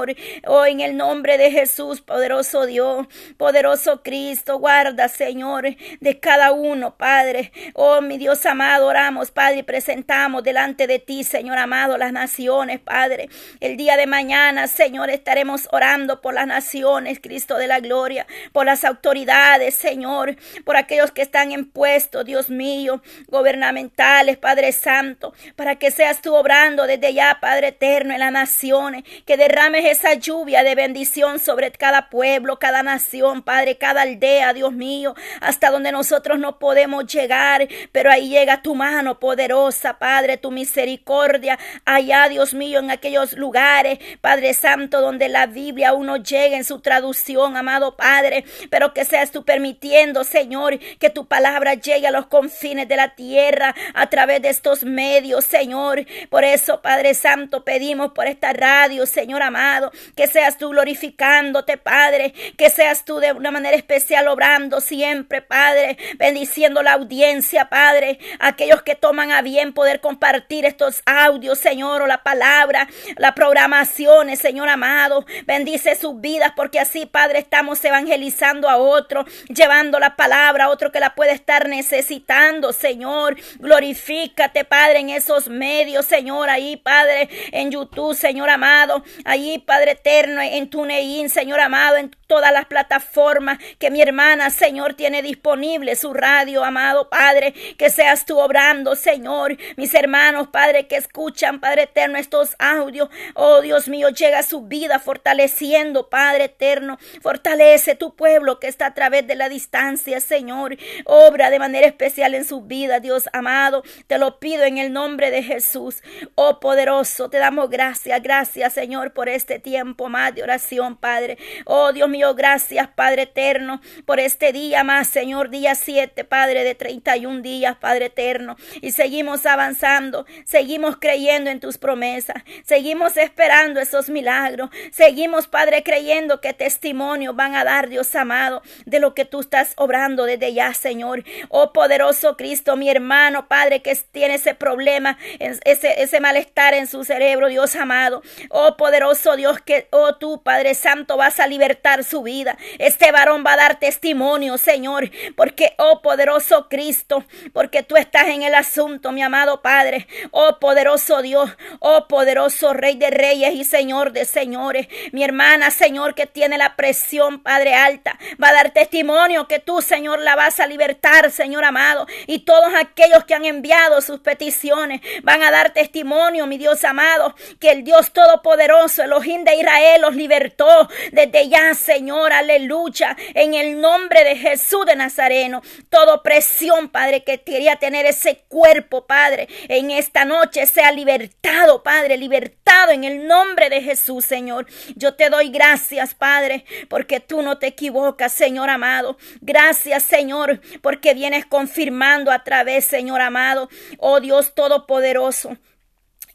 Oh, 0.46 0.66
en 0.66 0.80
el 0.80 0.96
nombre 0.96 1.38
de 1.38 1.50
Jesús, 1.50 2.00
poderoso 2.00 2.66
Dios. 2.66 3.06
Poderoso 3.36 4.02
Cristo, 4.02 4.58
guarda, 4.58 5.08
Señor, 5.08 5.76
de 6.00 6.20
cada 6.20 6.52
uno, 6.52 6.96
Padre. 6.96 7.52
Oh, 7.74 8.00
mi 8.00 8.18
Dios 8.18 8.44
amado, 8.46 8.86
oramos, 8.86 9.30
Padre, 9.30 9.58
y 9.58 9.62
presentamos 9.62 10.42
delante 10.42 10.86
de 10.86 10.98
ti, 10.98 11.24
Señor 11.24 11.58
amado, 11.58 11.96
las 11.96 12.12
naciones, 12.12 12.80
Padre. 12.80 13.28
El 13.60 13.76
día 13.76 13.96
de 13.96 14.06
mañana, 14.06 14.66
Señor, 14.66 15.10
estaremos 15.10 15.68
orando 15.72 16.20
por 16.20 16.34
las 16.34 16.46
naciones, 16.46 17.20
Cristo 17.20 17.56
de 17.56 17.66
la 17.66 17.80
gloria, 17.80 18.26
por 18.52 18.66
las 18.66 18.84
autoridades, 18.84 19.74
Señor, 19.74 20.36
por 20.64 20.76
aquellos 20.76 21.12
que 21.12 21.22
están 21.22 21.52
en 21.52 21.70
puesto, 21.70 22.24
Dios 22.24 22.48
mío, 22.48 23.02
gubernamentales, 23.28 24.36
Padre 24.36 24.72
Santo, 24.72 25.34
para 25.56 25.76
que 25.76 25.90
seas 25.90 26.22
tú 26.22 26.34
obrando 26.34 26.86
desde 26.86 27.12
ya, 27.14 27.38
Padre 27.40 27.68
eterno, 27.68 28.14
en 28.14 28.20
las 28.20 28.32
naciones, 28.32 29.04
que 29.26 29.36
derrames 29.36 29.83
esa 29.90 30.14
lluvia 30.14 30.62
de 30.62 30.74
bendición 30.74 31.38
sobre 31.38 31.70
cada 31.72 32.08
pueblo, 32.10 32.58
cada 32.58 32.82
nación, 32.82 33.42
Padre, 33.42 33.76
cada 33.76 34.02
aldea, 34.02 34.52
Dios 34.52 34.72
mío, 34.72 35.14
hasta 35.40 35.70
donde 35.70 35.92
nosotros 35.92 36.38
no 36.38 36.58
podemos 36.58 37.06
llegar, 37.06 37.68
pero 37.92 38.10
ahí 38.10 38.28
llega 38.28 38.62
tu 38.62 38.74
mano 38.74 39.20
poderosa, 39.20 39.98
Padre, 39.98 40.36
tu 40.36 40.50
misericordia, 40.50 41.58
allá, 41.84 42.28
Dios 42.28 42.54
mío, 42.54 42.78
en 42.78 42.90
aquellos 42.90 43.34
lugares, 43.34 43.98
Padre 44.20 44.54
Santo, 44.54 45.00
donde 45.00 45.28
la 45.28 45.46
Biblia 45.46 45.90
aún 45.90 46.06
no 46.06 46.16
llega 46.16 46.56
en 46.56 46.64
su 46.64 46.80
traducción, 46.80 47.56
amado 47.56 47.96
Padre, 47.96 48.44
pero 48.70 48.94
que 48.94 49.04
seas 49.04 49.30
tú 49.30 49.44
permitiendo, 49.44 50.24
Señor, 50.24 50.78
que 50.98 51.10
tu 51.10 51.26
palabra 51.26 51.74
llegue 51.74 52.06
a 52.06 52.10
los 52.10 52.26
confines 52.26 52.88
de 52.88 52.96
la 52.96 53.14
tierra 53.14 53.74
a 53.94 54.08
través 54.08 54.42
de 54.42 54.48
estos 54.48 54.84
medios, 54.84 55.44
Señor. 55.44 56.04
Por 56.30 56.44
eso, 56.44 56.80
Padre 56.80 57.14
Santo, 57.14 57.64
pedimos 57.64 58.12
por 58.12 58.26
esta 58.26 58.52
radio, 58.52 59.06
Señor 59.06 59.42
amado, 59.42 59.73
que 60.16 60.26
seas 60.26 60.58
tú 60.58 60.70
glorificándote, 60.70 61.76
Padre, 61.76 62.34
que 62.56 62.70
seas 62.70 63.04
tú 63.04 63.18
de 63.18 63.32
una 63.32 63.50
manera 63.50 63.76
especial 63.76 64.28
obrando 64.28 64.80
siempre, 64.80 65.42
Padre, 65.42 65.98
bendiciendo 66.16 66.82
la 66.82 66.92
audiencia, 66.92 67.68
Padre, 67.68 68.18
aquellos 68.38 68.82
que 68.82 68.94
toman 68.94 69.32
a 69.32 69.42
bien 69.42 69.72
poder 69.72 70.00
compartir 70.00 70.64
estos 70.64 71.02
audios, 71.06 71.58
Señor, 71.58 72.02
o 72.02 72.06
la 72.06 72.22
palabra, 72.22 72.88
la 73.16 73.34
programaciones, 73.34 74.38
Señor 74.38 74.68
amado, 74.68 75.24
bendice 75.46 75.94
sus 75.96 76.20
vidas 76.20 76.52
porque 76.56 76.80
así, 76.80 77.06
Padre, 77.06 77.40
estamos 77.40 77.84
evangelizando 77.84 78.68
a 78.68 78.76
otro, 78.76 79.24
llevando 79.48 79.98
la 79.98 80.16
palabra 80.16 80.64
a 80.64 80.70
otro 80.70 80.92
que 80.92 81.00
la 81.00 81.14
puede 81.14 81.32
estar 81.32 81.68
necesitando, 81.68 82.72
Señor, 82.72 83.36
glorifícate, 83.58 84.64
Padre, 84.64 85.00
en 85.00 85.10
esos 85.10 85.48
medios, 85.48 86.06
Señor, 86.06 86.50
ahí, 86.50 86.76
Padre, 86.76 87.28
en 87.52 87.70
YouTube, 87.70 88.14
Señor 88.14 88.50
amado, 88.50 89.04
allí, 89.24 89.58
Padre 89.64 89.92
eterno, 89.92 90.40
en 90.40 90.68
TuneIn, 90.68 91.30
Señor 91.30 91.60
amado, 91.60 91.96
en 91.96 92.10
todas 92.26 92.52
las 92.52 92.66
plataformas 92.66 93.58
que 93.78 93.90
mi 93.90 94.00
hermana, 94.00 94.50
Señor, 94.50 94.94
tiene 94.94 95.22
disponible, 95.22 95.96
su 95.96 96.12
radio, 96.12 96.64
amado 96.64 97.08
Padre, 97.08 97.52
que 97.78 97.90
seas 97.90 98.24
tú 98.24 98.38
obrando, 98.38 98.96
Señor, 98.96 99.56
mis 99.76 99.94
hermanos, 99.94 100.48
Padre, 100.48 100.86
que 100.86 100.96
escuchan, 100.96 101.60
Padre 101.60 101.82
eterno, 101.82 102.18
estos 102.18 102.56
audios, 102.58 103.08
oh 103.34 103.60
Dios 103.60 103.88
mío, 103.88 104.08
llega 104.08 104.40
a 104.40 104.42
su 104.42 104.62
vida 104.62 104.98
fortaleciendo, 104.98 106.08
Padre 106.08 106.44
eterno, 106.44 106.98
fortalece 107.22 107.94
tu 107.94 108.14
pueblo 108.14 108.58
que 108.60 108.68
está 108.68 108.86
a 108.86 108.94
través 108.94 109.26
de 109.26 109.34
la 109.34 109.48
distancia, 109.48 110.20
Señor, 110.20 110.76
obra 111.04 111.50
de 111.50 111.58
manera 111.58 111.86
especial 111.86 112.34
en 112.34 112.44
su 112.44 112.62
vida, 112.62 113.00
Dios 113.00 113.28
amado, 113.32 113.82
te 114.06 114.18
lo 114.18 114.38
pido 114.38 114.64
en 114.64 114.78
el 114.78 114.92
nombre 114.92 115.30
de 115.30 115.42
Jesús, 115.42 116.02
oh 116.34 116.60
poderoso, 116.60 117.28
te 117.30 117.38
damos 117.38 117.70
gracias, 117.70 118.22
gracias, 118.22 118.72
Señor, 118.72 119.12
por 119.12 119.28
este 119.28 119.53
tiempo 119.58 120.08
más 120.08 120.34
de 120.34 120.42
oración, 120.42 120.96
Padre, 120.96 121.38
oh 121.64 121.92
Dios 121.92 122.08
mío, 122.08 122.34
gracias, 122.34 122.88
Padre 122.88 123.22
eterno, 123.22 123.80
por 124.04 124.20
este 124.20 124.52
día 124.52 124.84
más, 124.84 125.08
Señor, 125.08 125.50
día 125.50 125.74
7, 125.74 126.24
Padre, 126.24 126.64
de 126.64 126.74
31 126.74 127.42
días, 127.42 127.76
Padre 127.76 128.06
eterno, 128.06 128.56
y 128.80 128.92
seguimos 128.92 129.46
avanzando, 129.46 130.26
seguimos 130.44 130.96
creyendo 130.96 131.50
en 131.50 131.60
tus 131.60 131.78
promesas, 131.78 132.42
seguimos 132.64 133.16
esperando 133.16 133.80
esos 133.80 134.08
milagros, 134.08 134.70
seguimos, 134.90 135.46
Padre, 135.46 135.82
creyendo 135.82 136.40
que 136.40 136.52
testimonios 136.52 137.36
van 137.36 137.54
a 137.54 137.64
dar, 137.64 137.88
Dios 137.88 138.14
amado, 138.14 138.62
de 138.84 139.00
lo 139.00 139.14
que 139.14 139.24
tú 139.24 139.40
estás 139.40 139.74
obrando 139.76 140.24
desde 140.24 140.52
ya, 140.52 140.74
Señor. 140.74 141.24
Oh 141.48 141.72
poderoso 141.72 142.36
Cristo, 142.36 142.76
mi 142.76 142.88
hermano, 142.88 143.48
Padre, 143.48 143.82
que 143.82 143.94
tiene 144.12 144.34
ese 144.34 144.54
problema, 144.54 145.18
ese, 145.38 146.02
ese 146.02 146.20
malestar 146.20 146.74
en 146.74 146.86
su 146.86 147.04
cerebro, 147.04 147.48
Dios 147.48 147.74
amado. 147.76 148.22
Oh 148.50 148.76
poderoso 148.76 149.33
Dios, 149.36 149.60
que, 149.60 149.88
oh 149.90 150.16
tú, 150.16 150.42
Padre 150.42 150.74
Santo, 150.74 151.16
vas 151.16 151.40
a 151.40 151.46
libertar 151.46 152.04
su 152.04 152.22
vida. 152.22 152.56
Este 152.78 153.12
varón 153.12 153.44
va 153.46 153.54
a 153.54 153.56
dar 153.56 153.78
testimonio, 153.78 154.58
Señor, 154.58 155.10
porque, 155.36 155.74
oh 155.78 156.02
poderoso 156.02 156.68
Cristo, 156.68 157.24
porque 157.52 157.82
tú 157.82 157.96
estás 157.96 158.28
en 158.28 158.42
el 158.42 158.54
asunto, 158.54 159.12
mi 159.12 159.22
amado 159.22 159.62
Padre. 159.62 160.06
Oh 160.30 160.58
poderoso 160.58 161.22
Dios, 161.22 161.50
oh 161.80 162.06
poderoso 162.08 162.72
Rey 162.72 162.96
de 162.96 163.10
Reyes 163.10 163.54
y 163.54 163.64
Señor 163.64 164.12
de 164.12 164.24
Señores. 164.24 164.88
Mi 165.12 165.24
hermana, 165.24 165.70
Señor, 165.70 166.14
que 166.14 166.26
tiene 166.26 166.58
la 166.58 166.76
presión, 166.76 167.42
Padre 167.42 167.74
alta, 167.74 168.18
va 168.42 168.48
a 168.48 168.52
dar 168.52 168.70
testimonio 168.70 169.48
que 169.48 169.58
tú, 169.58 169.82
Señor, 169.82 170.20
la 170.20 170.36
vas 170.36 170.60
a 170.60 170.66
libertar, 170.66 171.30
Señor 171.30 171.64
amado. 171.64 172.06
Y 172.26 172.40
todos 172.40 172.72
aquellos 172.74 173.24
que 173.24 173.34
han 173.34 173.44
enviado 173.44 174.00
sus 174.00 174.20
peticiones 174.20 175.00
van 175.22 175.42
a 175.42 175.50
dar 175.50 175.72
testimonio, 175.72 176.46
mi 176.46 176.58
Dios 176.58 176.84
amado, 176.84 177.34
que 177.60 177.70
el 177.70 177.84
Dios 177.84 178.12
Todopoderoso, 178.12 179.02
el 179.02 179.12
De 179.24 179.56
Israel, 179.56 180.02
los 180.02 180.14
libertó 180.14 180.86
desde 181.10 181.48
ya, 181.48 181.72
Señor, 181.74 182.30
aleluya, 182.30 183.16
en 183.32 183.54
el 183.54 183.80
nombre 183.80 184.22
de 184.22 184.36
Jesús 184.36 184.84
de 184.84 184.96
Nazareno. 184.96 185.62
Toda 185.88 186.22
presión, 186.22 186.90
Padre, 186.90 187.24
que 187.24 187.40
quería 187.40 187.76
tener 187.76 188.04
ese 188.04 188.44
cuerpo, 188.48 189.06
Padre, 189.06 189.48
en 189.68 189.90
esta 189.90 190.26
noche 190.26 190.66
sea 190.66 190.92
libertado, 190.92 191.82
Padre, 191.82 192.18
libertado 192.18 192.92
en 192.92 193.04
el 193.04 193.26
nombre 193.26 193.70
de 193.70 193.80
Jesús, 193.80 194.26
Señor. 194.26 194.66
Yo 194.94 195.14
te 195.14 195.30
doy 195.30 195.48
gracias, 195.48 196.14
Padre, 196.14 196.66
porque 196.90 197.18
tú 197.18 197.40
no 197.40 197.56
te 197.56 197.68
equivocas, 197.68 198.30
Señor 198.30 198.68
amado. 198.68 199.16
Gracias, 199.40 200.02
Señor, 200.02 200.60
porque 200.82 201.14
vienes 201.14 201.46
confirmando 201.46 202.30
a 202.30 202.44
través, 202.44 202.84
Señor 202.84 203.22
amado, 203.22 203.70
oh 203.96 204.20
Dios 204.20 204.54
Todopoderoso 204.54 205.56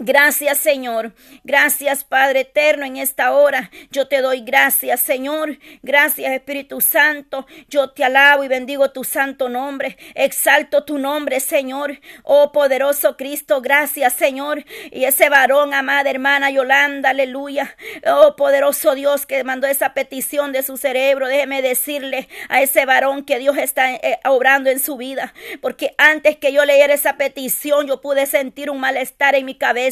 Gracias 0.02 0.60
Señor, 0.60 1.12
gracias 1.44 2.06
Padre 2.06 2.40
eterno 2.40 2.86
en 2.86 2.96
esta 2.96 3.34
hora. 3.34 3.70
Yo 3.92 4.08
te 4.08 4.22
doy 4.22 4.40
gracias 4.40 5.02
Señor, 5.02 5.60
gracias 5.84 6.32
Espíritu 6.32 6.80
Santo. 6.80 7.46
Yo 7.68 7.90
te 7.90 8.06
alabo 8.06 8.46
y 8.46 8.48
bendigo 8.48 8.92
tu 8.92 9.04
santo 9.04 9.50
nombre, 9.50 9.98
exalto 10.16 10.86
tu 10.86 11.00
nombre 11.00 11.42
Señor. 11.42 12.00
Oh 12.24 12.54
poderoso 12.54 13.18
Cristo, 13.18 13.60
gracias 13.60 14.14
Señor. 14.14 14.64
Y 14.90 15.04
ese 15.04 15.28
varón, 15.28 15.74
amada 15.74 16.10
hermana 16.10 16.50
Yolanda, 16.50 17.10
aleluya. 17.10 17.76
Oh 18.08 18.38
poderoso 18.38 18.96
Dios 18.96 19.26
que 19.26 19.44
mandó 19.44 19.68
esa 19.68 19.94
petición 19.94 20.54
de 20.54 20.64
su 20.64 20.78
cerebro, 20.78 21.28
déjeme 21.28 21.62
decirle 21.62 22.30
a 22.48 22.62
ese 22.62 22.86
varón 22.86 23.26
que 23.26 23.38
Dios 23.38 23.58
está 23.58 23.94
eh, 23.96 24.22
obrando 24.24 24.70
en 24.70 24.80
su 24.80 24.96
vida. 24.96 25.34
Porque 25.60 25.94
antes 25.98 26.38
que 26.38 26.54
yo 26.54 26.64
leyera 26.64 26.94
esa 26.94 27.18
petición, 27.18 27.86
yo 27.86 28.00
pude 28.00 28.28
sentir 28.28 28.70
un 28.70 28.80
malestar 28.80 29.36
en 29.36 29.46
mi 29.46 29.56
cabeza 29.56 29.89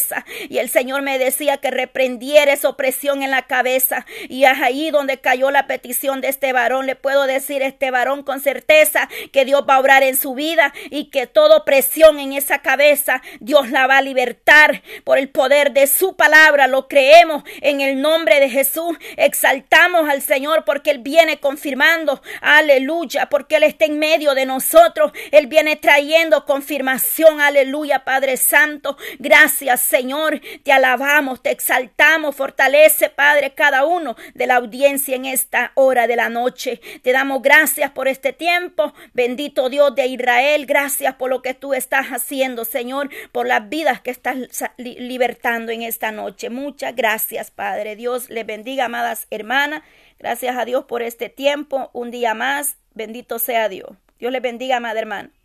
y 0.50 0.58
el 0.60 0.70
Señor 0.70 1.02
me 1.02 1.18
decía 1.18 1.58
que 1.58 1.72
reprendiera 1.72 2.54
esa 2.54 2.70
opresión 2.70 3.24
en 3.24 3.32
la 3.32 3.44
cabeza 3.44 4.06
y 4.30 4.46
es 4.46 4.60
ahí 4.60 4.92
donde 4.92 5.20
cayó 5.20 5.52
la 5.52 5.68
petición 5.68 6.22
de 6.22 6.30
este 6.30 6.54
varón. 6.54 6.86
Le 6.86 6.96
puedo 6.96 7.26
decir 7.26 7.64
a 7.64 7.68
este 7.68 7.92
varón 7.92 8.24
con 8.24 8.40
certeza 8.40 9.10
que 9.32 9.46
Dios 9.46 9.66
va 9.68 9.76
a 9.76 9.80
obrar 9.80 10.04
en 10.04 10.18
su 10.18 10.34
vida 10.34 10.74
y 10.90 11.06
que 11.10 11.28
toda 11.28 11.58
opresión 11.58 12.20
en 12.20 12.34
esa 12.34 12.60
cabeza 12.60 13.22
Dios 13.40 13.70
la 13.70 13.88
va 13.88 13.98
a 13.98 14.02
libertar 14.02 14.82
por 15.04 15.18
el 15.18 15.30
poder 15.30 15.72
de 15.72 15.88
su 15.88 16.16
palabra. 16.16 16.68
Lo 16.68 16.88
creemos 16.88 17.44
en 17.62 17.82
el 17.82 18.02
nombre 18.02 18.40
de 18.40 18.50
Jesús. 18.50 18.98
Exaltamos 19.16 20.10
al 20.10 20.22
Señor 20.22 20.64
porque 20.66 20.92
Él 20.92 21.00
viene 21.00 21.40
confirmando. 21.40 22.22
Aleluya, 22.42 23.28
porque 23.30 23.58
Él 23.58 23.64
está 23.64 23.86
en 23.86 24.00
medio 24.00 24.34
de 24.34 24.46
nosotros. 24.46 25.12
Él 25.32 25.48
viene 25.48 25.76
trayendo 25.76 26.46
confirmación. 26.46 27.42
Aleluya, 27.42 28.04
Padre 28.04 28.38
Santo. 28.38 28.98
Gracias, 29.20 29.87
Señor, 29.88 30.42
te 30.64 30.74
alabamos, 30.74 31.42
te 31.42 31.52
exaltamos, 31.52 32.36
fortalece, 32.36 33.10
Padre, 33.10 33.54
cada 33.54 33.86
uno 33.86 34.18
de 34.34 34.46
la 34.46 34.58
audiencia 34.58 35.16
en 35.16 35.26
esta 35.26 35.72
hora 35.76 36.08
de 36.08 36.18
la 36.18 36.28
noche. 36.28 36.82
Te 37.04 37.14
damos 37.14 37.42
gracias 37.42 37.92
por 37.92 38.10
este 38.10 38.34
tiempo. 38.34 38.94
Bendito 39.14 39.70
Dios 39.70 39.96
de 39.96 40.08
Israel, 40.08 40.66
gracias 40.66 41.16
por 41.16 41.30
lo 41.30 41.42
que 41.42 41.54
tú 41.54 41.74
estás 41.74 42.08
haciendo, 42.08 42.66
Señor, 42.66 43.10
por 43.32 43.48
las 43.48 43.70
vidas 43.70 44.02
que 44.02 44.12
estás 44.12 44.36
libertando 44.78 45.72
en 45.72 45.84
esta 45.84 46.12
noche. 46.12 46.50
Muchas 46.50 46.94
gracias, 46.94 47.50
Padre. 47.50 47.96
Dios 47.96 48.30
le 48.30 48.44
bendiga, 48.44 48.86
amadas 48.86 49.28
hermanas. 49.30 49.84
Gracias 50.20 50.58
a 50.58 50.66
Dios 50.66 50.84
por 50.86 51.02
este 51.02 51.30
tiempo, 51.30 51.90
un 51.94 52.12
día 52.12 52.34
más. 52.34 52.76
Bendito 52.94 53.40
sea 53.40 53.70
Dios. 53.70 53.92
Dios 54.20 54.34
le 54.34 54.42
bendiga, 54.42 54.78
amada 54.78 55.00
hermana. 55.00 55.37